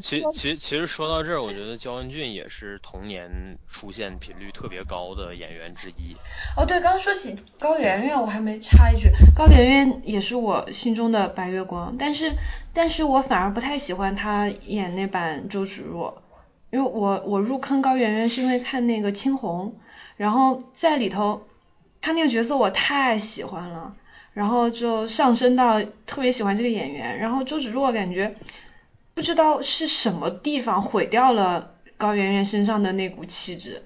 [0.00, 6.14] 其其其实说到这儿，我觉得焦恩俊也是童年出现频率特别高的演员之一。
[6.56, 12.32] 哦，对，刚刚说起高圆圆，我还没插一句，高圆圆也是我心中的白月光，但是
[12.74, 16.22] 但是我反而不太喜欢她演那版周芷若。
[16.70, 19.78] 因为我我入坑高圆圆是因为看那个青红，
[20.16, 21.46] 然后在里头，
[22.02, 23.94] 她那个角色我太喜欢了，
[24.34, 27.18] 然后就上升到特别喜欢这个演员。
[27.18, 28.34] 然后周芷若感觉
[29.16, 33.82] 不知道是什么地方毁掉了高圆圆身上的那股气质，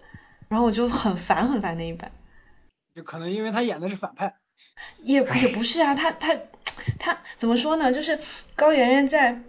[0.49, 2.11] 然后我就很烦很烦那一版。
[2.97, 4.35] 就可能因为她演的是反派。
[4.99, 6.37] 也也不是啊，她她
[6.99, 7.93] 她怎么说呢？
[7.93, 8.19] 就是
[8.57, 9.41] 高圆圆在。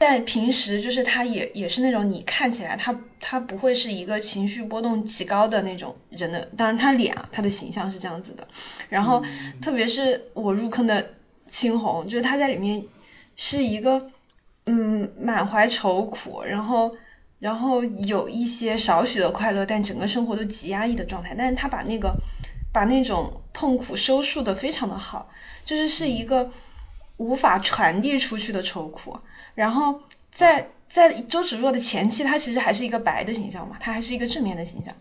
[0.00, 8.48] 在平时就是他也也是那种你看起来他他不会是一个情绪波动极高的那种人的，当然他脸啊他的形象是这样子的，
[8.88, 9.22] 然后
[9.60, 11.14] 特别是我入坑的
[11.48, 12.84] 青红，就是他在里面
[13.36, 14.10] 是一个
[14.64, 16.96] 嗯满怀愁苦，然后
[17.38, 22.16] 然后有一些少许的快乐，但整个生活都极压抑的状态，但是他把那个
[22.72, 25.28] 把那种痛苦收束的非常的好，
[25.64, 26.50] 就是是一个
[27.16, 29.18] 无法传递出去的愁苦。
[29.54, 30.00] 然后
[30.30, 34.94] 在在周芷若的前期，她其实还是一个白的形象嘛，她还是一个正面的形象，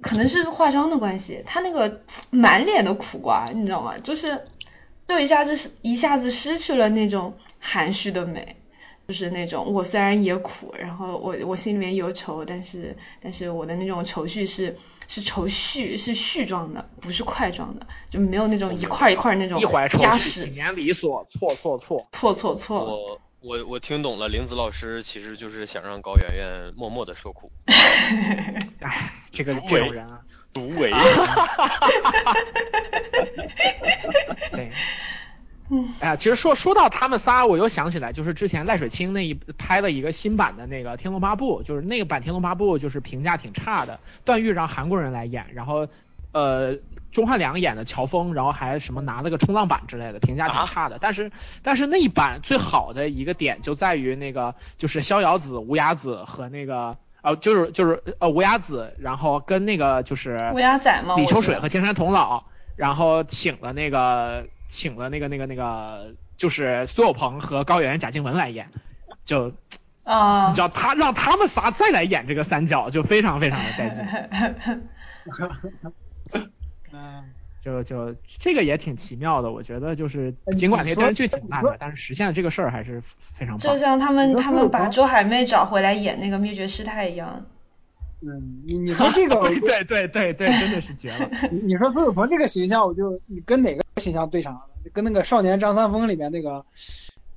[0.00, 3.98] 可能是化妆的关系，她那个满脸的苦瓜，你知道吗？
[3.98, 4.46] 就是
[5.06, 8.56] 就一下子一下子失去了那种含蓄的美，
[9.08, 22.84] 就是那种我虽然也苦，然后我我心里面有愁，但是但是我的那种愁绪是是愁绪是絮状的，不是块状的，就没有那种一块一块那种一怀愁绪几年离索，错错错错错错。
[22.84, 27.50] 我我我听懂了，玲子老师其实就是想让高圆圆默默的受苦。
[27.66, 30.20] 哎，这个这种人啊，
[30.52, 30.92] 独为。
[34.50, 34.70] 对，
[36.00, 45.86] 哎呀，其实说说到他们仨，我又想起来，就是之前赖水清那一拍了一个新版的那个《天龙八部》，就是那个版《天龙八部》就是评价挺差的，段誉让韩国人来演，然后
[46.32, 46.76] 呃。
[47.10, 50.98] 钟汉良演的乔峰，然后还什么拿了个冲浪板之类的，评价挺差的。
[51.00, 61.16] 但是但是那一版最好的一个点就在于那个就是逍遥子、无崖子和那个呃就是就是呃无崖子，然后跟那个就是无崖仔嘛？
[61.16, 62.42] 李秋水和天山童姥，
[62.76, 68.68] 然后请了那个请了那个那个那个就是苏有朋和高圆圆、贾静雯来演，
[69.24, 69.52] 就
[70.04, 74.04] 啊，你知道他让他们仨再来演这个三角，就非常非常的带劲。
[76.92, 77.24] 嗯，
[77.62, 83.02] 就就这个也挺奇妙的，我觉得就是尽管那电视剧挺烂的，但是实现了这个事儿还是
[83.34, 83.58] 非常棒。
[83.58, 87.46] 就像他们他们把周海媚找回来演那个灭绝师太一样。
[88.20, 91.30] 嗯，你你说这个， 对对对对，真的是绝了。
[91.52, 94.60] 你你说苏有朋这个形象，我就你跟哪个形象对上了？
[94.92, 96.64] 跟那个少年张三丰里面那个。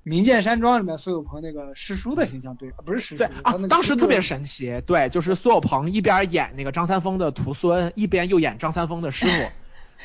[0.03, 9.31] 名剑山庄里面苏有朋那个师叔的形象对，不是师叔啊，当时特别神奇，对，就是苏有朋一边演那个张三丰的徒孙，一边又演张三丰的师傅。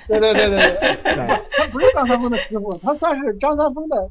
[0.07, 0.59] 对对对对
[1.03, 4.11] 对，他不是张三丰的师傅，他算是张三丰的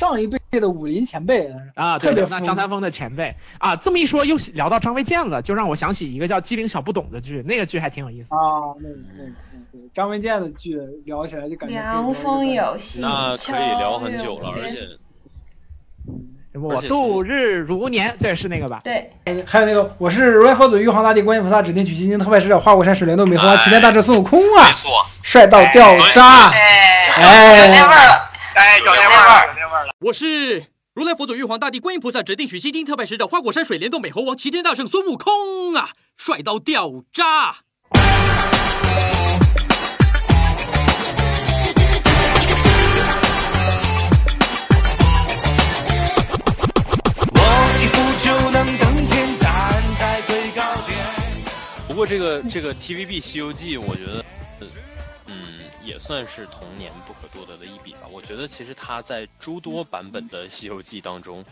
[0.00, 9.30] 上一辈的武林前辈啊，对对，那张三丰的前辈啊，这么一说又聊到张卫健了，就让我想起一个叫《机灵小不懂》的剧，那个剧还挺有意思啊，那个那个
[9.70, 14.78] 对张卫健的剧聊起来就感觉凉风有信，那可以聊很久了，而且。
[16.54, 18.80] 我度日如年，对，是那个吧？
[18.82, 19.10] 对。
[19.46, 24.66] 还有那个，我是如来佛祖、玉皇大帝、观音菩萨指定取经经特派使者、花果山水帘洞美猴王、齐天大圣孙悟空啊！
[25.22, 26.48] 帅到掉渣！
[26.48, 29.94] 哎，有那味儿了，哎，有那味儿，有那味儿了。
[30.00, 35.90] 我是如来佛祖、玉皇大帝、观音菩萨指定取西经特派使者、花果山水帘洞美猴王、齐天大圣孙悟空啊！
[36.16, 37.56] 帅到掉渣！
[51.88, 54.24] 不过这个这个 TVB《西游记》，我觉得，
[55.26, 58.00] 嗯，也算是童年不可多得的一笔吧。
[58.10, 61.44] 我觉得其实他在诸多版本的《西游记》当中，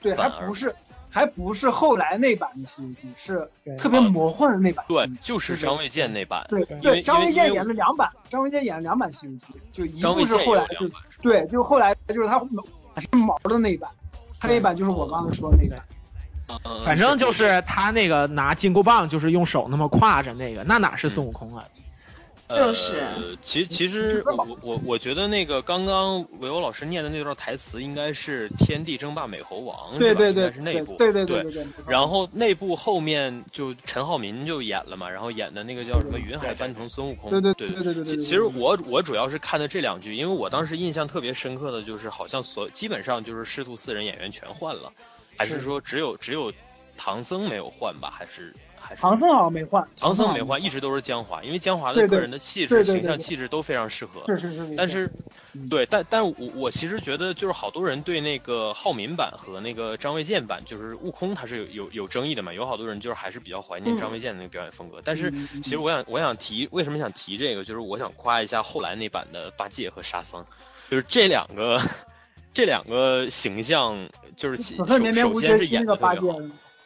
[0.00, 0.74] 对，还不是
[1.10, 3.48] 还不是后来那版的《西游记》，是
[3.78, 4.84] 特别魔幻的那版。
[4.88, 6.46] 对，就是张卫健那版。
[6.48, 10.90] 对对，张卫健演了两版，张卫健演了两版《西游记》，就一部是后来就
[11.22, 12.38] 对，就后来就是他
[13.00, 13.90] 是毛的那一版，
[14.40, 15.80] 他那一版就是我刚才说的那个。
[16.84, 21.64] 反正就是他那个拿金箍棒，就是用手那么挎着那个，那哪是孙悟空啊？
[22.48, 23.36] 就是。
[23.42, 30.96] 其其实我我我觉得那个刚刚韦欧老师念的那段台词，应该是《天地争霸美猴王》对对对，应该是内部。
[30.96, 31.66] 对对对对。
[31.86, 37.30] 然后那部后面就陈浩民就演了嘛，然后演的那个叫什么《云海翻腾孙悟空》。
[37.40, 38.16] 对对对对对对。
[38.16, 44.92] 其实我我主要是看的这两句，因为我当时印象特别深刻的就是，好像所基本上就是师徒四人演员全换了，
[45.36, 46.52] 还是说只有只有。
[46.98, 48.10] 唐僧没有换吧？
[48.10, 49.86] 还是还是唐僧好像没换。
[49.98, 54.22] 唐僧没换，一直都是江华，因为江华的个人的气质、形象、气质都非常适合。
[54.28, 54.74] 是是是。
[54.76, 55.10] 但是，
[55.68, 62.54] 对，但但我我其实觉得，就是好多人对那个浩民版和那个张卫健版，就是悟空，他是有有有争议的嘛。
[62.54, 65.02] 有好多人就是还是比较怀念张卫健的那个表演风格。
[65.04, 65.32] 但是，
[65.62, 67.64] 其实我想我想提，为什么想提这个？
[67.64, 70.44] 就是我想夸一下后来那版的八戒和沙僧，
[70.88, 71.80] 就是这两个
[72.54, 76.38] 这两个形象，就是首首先是演的特别好。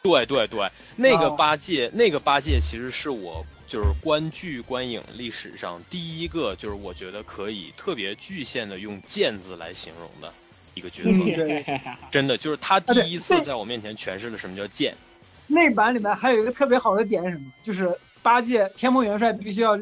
[0.03, 10.33] 对对对，那个八戒，那个八戒其实是我就是观剧观影历史上第一个，就是我觉得可以特别具现的用“剑”字来形容的
[10.73, 11.19] 一个角色，
[12.09, 14.95] 真的就是他第一次在我面前诠释了什么叫剑。
[15.47, 17.51] 那版里面还有一个特别好的点是什么？
[17.61, 19.79] 就是八戒天蓬元帅必须要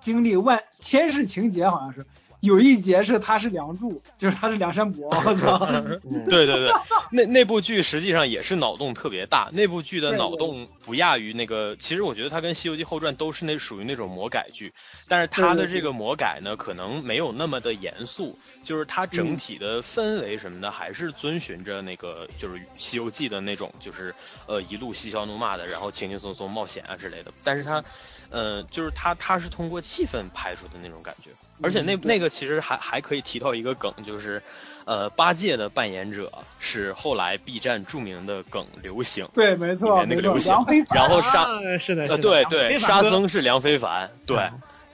[0.00, 2.04] 经历万千世情劫，好像是。
[2.42, 5.64] 有一节是他是梁祝，就是他是梁山伯，我操！
[6.28, 6.72] 对对对，
[7.12, 11.76] 那那部剧实际上也是脑洞特别大，那部剧的脑洞不亚于那个。
[11.76, 14.72] 其实我觉得它跟《西游记后传》都是那属于那种魔改剧，
[15.06, 24.12] 但是它的这个魔改呢，可能没有那么的严肃，就是它整体的氛围什么的还是遵循着那个就是《西游记》的那种，就是
[24.48, 27.32] 呃一路嬉笑怒骂的，然后轻轻松松冒险啊之类的。
[27.44, 27.84] 但是它，
[28.30, 31.30] 呃，就是它它是通过气氛拍出的那种感觉。
[31.60, 34.42] 而且那那个其实还还可以提到一个梗，就是，
[34.84, 40.54] 呃，八戒的扮演者是后来 B 站著名的梗刘星，对，没错，那个刘星，
[40.94, 41.46] 然后沙
[41.78, 44.36] 是的，呃，对对，沙僧是梁非凡，对，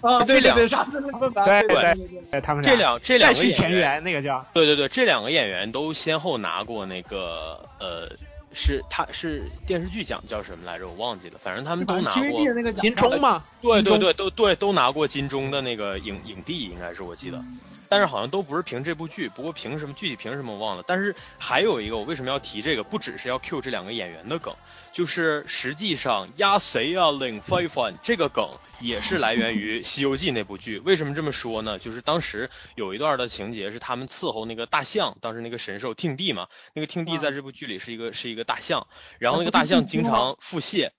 [0.01, 8.09] 啊，对对对，沙僧梁非凡，对对对，他们这两这两个演员，那个叫，对对对，这两个演员都先后拿过那个呃。
[8.53, 10.89] 是，他是电视剧奖叫什么来着？
[10.89, 11.39] 我忘记了。
[11.39, 13.45] 反正他们都拿过金钟嘛。
[13.61, 17.43] 对对对，都对都拿过金钟的那个影影帝，应该是我记得。
[17.91, 20.85] 但是好像都不是凭这部剧，不过凭什么具体凭什么我忘了。
[20.87, 22.83] 但是还有一个，我为什么要提这个？
[22.85, 24.55] 不只是要 Q 这两个演员的梗，
[24.99, 30.81] 就是实际上压谁啊领飞帆这个梗也是来源于《西游记》那部剧。
[30.81, 31.79] 为什么这么说呢？
[31.79, 38.89] 就是当时有一段的情节是他们伺候那个大象，当时那个神兽听帝嘛，那个听帝在这部剧里是一个是一个大象，
[39.21, 40.91] 然后那个大象经常腹泻。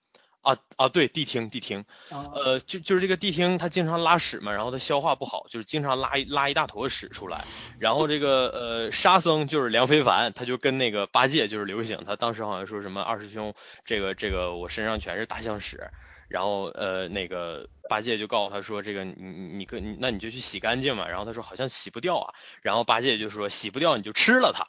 [0.42, 7.44] 啊啊，对，谛听谛听，呃，就就是这个谛听，他经常拉屎嘛，然后他消化不好，就是经常拉一拉一大坨屎出来。
[7.78, 15.92] 然后这个呃沙僧就是梁非凡，他就跟那个八戒就是刘醒，他当时好像说什么二师兄，这个这个我身上全是大象屎。
[16.30, 21.08] 然后呃那个八戒就告诉他说这个你你你跟那你就去洗干净嘛。
[21.08, 22.34] 然后他说好像洗不掉啊。
[22.62, 24.66] 然后八戒就说洗不掉你就吃了它。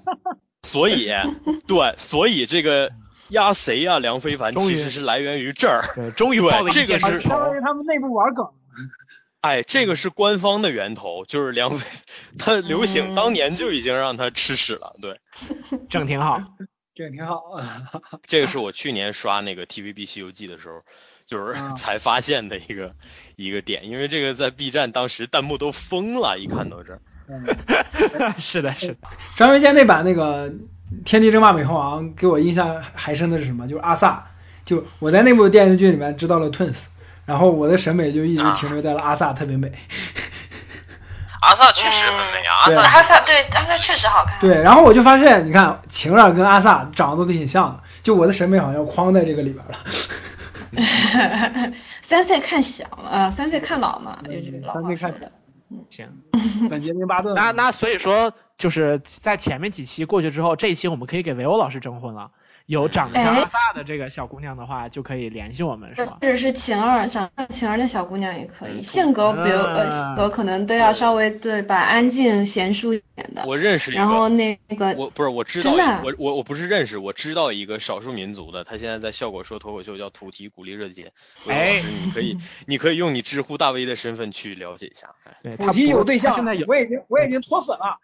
[0.62, 1.10] 所以
[1.68, 2.90] 对，所以这个。
[3.32, 3.98] 压谁呀？
[3.98, 6.38] 梁非凡其实是来源于这儿，终于
[6.70, 8.46] 这个是相当于他们内部玩梗。
[9.40, 11.84] 哎，这个是官方的源头，就是梁非
[12.38, 15.18] 他刘醒当年就已经让他吃屎了，对，
[15.90, 16.40] 整挺好，
[16.94, 17.42] 整挺好。
[18.28, 20.82] 这个是我去年刷那个 TVB 西游记的时候，
[21.26, 22.94] 就是 才发现的一个
[23.34, 27.02] 一个点，因为这个在 B 站当时弹幕都疯了，一看到这儿。
[28.38, 28.96] 是的，是的，
[29.36, 30.52] 张卫健那版那个。
[31.04, 33.66] 天地争霸美猴王给我印象还深的是什么？
[33.66, 34.22] 就是阿萨，
[34.64, 36.76] 就我在那部电视剧里面知道了 Twins，
[37.24, 39.72] 然后我的审美就一直停留在了阿萨特别美。
[41.42, 44.38] 阿萨确实很美啊，阿萨阿萨对阿萨确实好看。
[44.40, 49.74] 对，然后我就发现，你看晴儿跟阿萨长得都挺像的，就我的审美好像框在这个里边了。
[52.00, 55.32] 三岁看小呃，三岁看老嘛，有这个老三岁看话说的。
[55.90, 56.06] 行，
[56.70, 58.32] 本杰明巴顿，那那所以说
[58.62, 62.30] 就是在前面几期过去之后，这一期我们可以给维欧老师征婚了。
[62.66, 66.18] 有长得像哎阿萨的这个小姑娘的话，就可以联系我们，是吧？
[66.20, 73.42] 或者是晴儿，长得像晴儿的小姑娘也可以，性格比如呃啊性格可能都要稍微对吧，安静贤淑一点的。
[73.46, 75.72] 我认识一然后个，那个我不是我知道
[76.04, 81.12] 我我我不是认识，我知道一个少数民族的，他现在在效果说脱口秀叫土提鼓励热街，
[81.46, 87.98] 维欧老哎师你可以 你可以用你知乎大 V 的身份去了解一下，哎对，土提有对象，他现在有我已经我已经脱粉了。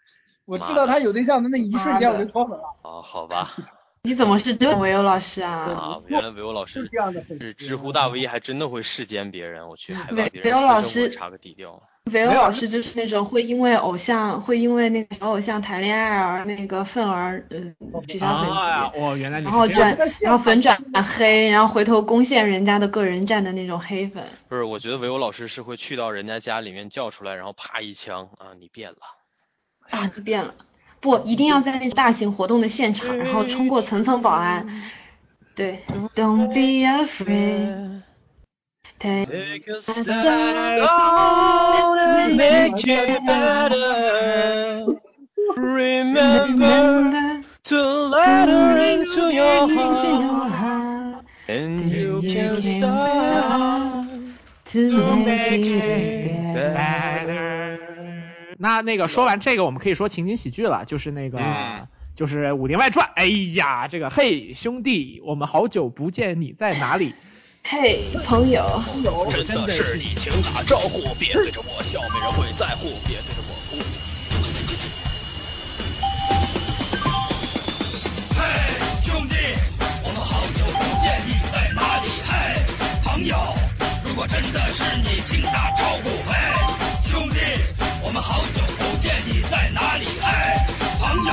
[0.49, 2.63] 我知道他有对象的那一瞬间，我就脱粉了。
[2.81, 3.55] 哦，好吧，
[4.01, 5.51] 你怎么是这种维欧老师啊？
[5.51, 11.81] 啊，原来维欧老师是这样的粉是知乎大 V，还真的会视奸别人，我去，还把维别人维欧老师查个底调。
[12.11, 17.75] 维欧老师就是那种会因为偶像会因为那个小偶像谈恋爱而那个愤而嗯
[18.07, 24.23] 取消粉啊，丝，哦，原来你然后转然后粉转黑，然后回头攻陷人家的个人站的那种黑粉。
[24.47, 28.97] 不是，我觉得维欧老师是会去到人家家里面叫出来，然后啪一枪啊，你变了。
[29.89, 30.53] 啊，你变了。
[31.01, 34.67] 不，一定要在那种大型活动的现场，然后冲过层层保安。
[35.55, 35.83] 对
[36.15, 38.01] ，Don't be afraid.
[38.99, 40.81] Take a step
[41.97, 44.99] and make it better.
[45.55, 47.75] Remember to
[48.09, 54.05] let her into your heart, and you can start
[54.65, 57.48] To make it better.
[58.61, 63.07] 那那个说完这个，我们可以说情景喜剧了，就是那个、嗯就是《武林外传》。
[63.15, 67.13] 哎呀，这个嘿兄弟，我们好久不见，你在哪里？
[67.63, 68.83] 嘿，朋友，
[69.31, 73.77] 真的是你，请打招呼，别对着我笑，没人会在乎，别对着我哭。
[78.35, 78.43] 嘿
[79.01, 79.35] 兄弟，
[80.03, 82.11] 我们好久不见，你在哪里？
[82.27, 82.35] 嘿，
[83.05, 83.37] 朋友，
[84.03, 86.09] 如果真的是你，请打招呼。
[86.27, 86.35] 嘿，
[87.05, 87.39] 兄弟，
[88.09, 90.05] 我们好久不见，你在哪里？
[90.23, 90.65] 哎，
[90.99, 91.31] 朋友，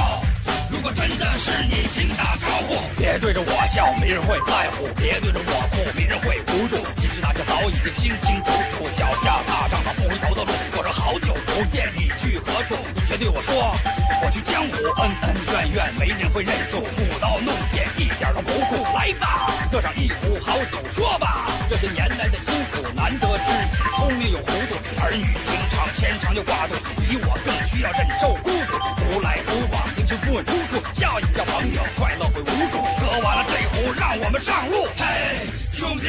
[0.86, 2.78] 果真的是你，请打招呼。
[2.96, 6.78] 别对着我笑，没人会在乎；别对着我哭，没人会扶住。
[7.02, 10.52] 其实大家早已经清清楚楚，脚下踏上了不回头的路。
[10.78, 12.78] 我说好久不见，你去何处？
[12.94, 13.74] 你却对我说，
[14.22, 16.78] 我去江湖，恩恩怨怨，没人会认输。
[16.78, 18.86] 舞刀弄剑，一点都不酷。
[18.94, 28.78] 来吧，喝上一壶好酒，说吧，这些年来的辛苦，难得知己，聪明又糊涂，儿女情长牵肠又挂肚，比我更需要忍受孤独。
[29.02, 29.82] 独来独往，
[30.26, 32.82] 不问出处，笑一笑，朋友，快乐会无数。
[32.98, 34.88] 喝完了这壶，让我们上路。
[34.96, 36.08] 嘿，兄弟，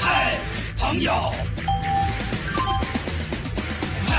[0.00, 0.38] 嘿，
[0.78, 1.34] 朋友。
[4.08, 4.16] 嘿，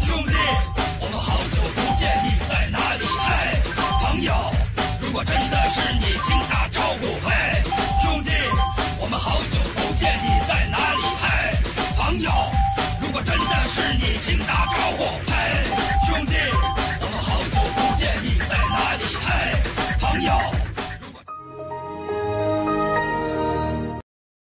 [0.00, 0.32] 兄弟，
[0.98, 3.04] 我们好久不见，你在哪里？
[3.04, 3.60] 嘿，
[4.00, 4.32] 朋友，
[5.02, 7.20] 如果真的是你，请打招呼。
[7.28, 7.62] 嘿，
[8.02, 8.30] 兄弟，
[8.98, 11.02] 我们好久不见，你在哪里？
[11.20, 11.28] 嘿，
[11.98, 12.32] 朋友，
[13.02, 15.04] 如果真的是你，请打招呼。
[15.30, 15.35] 嘿。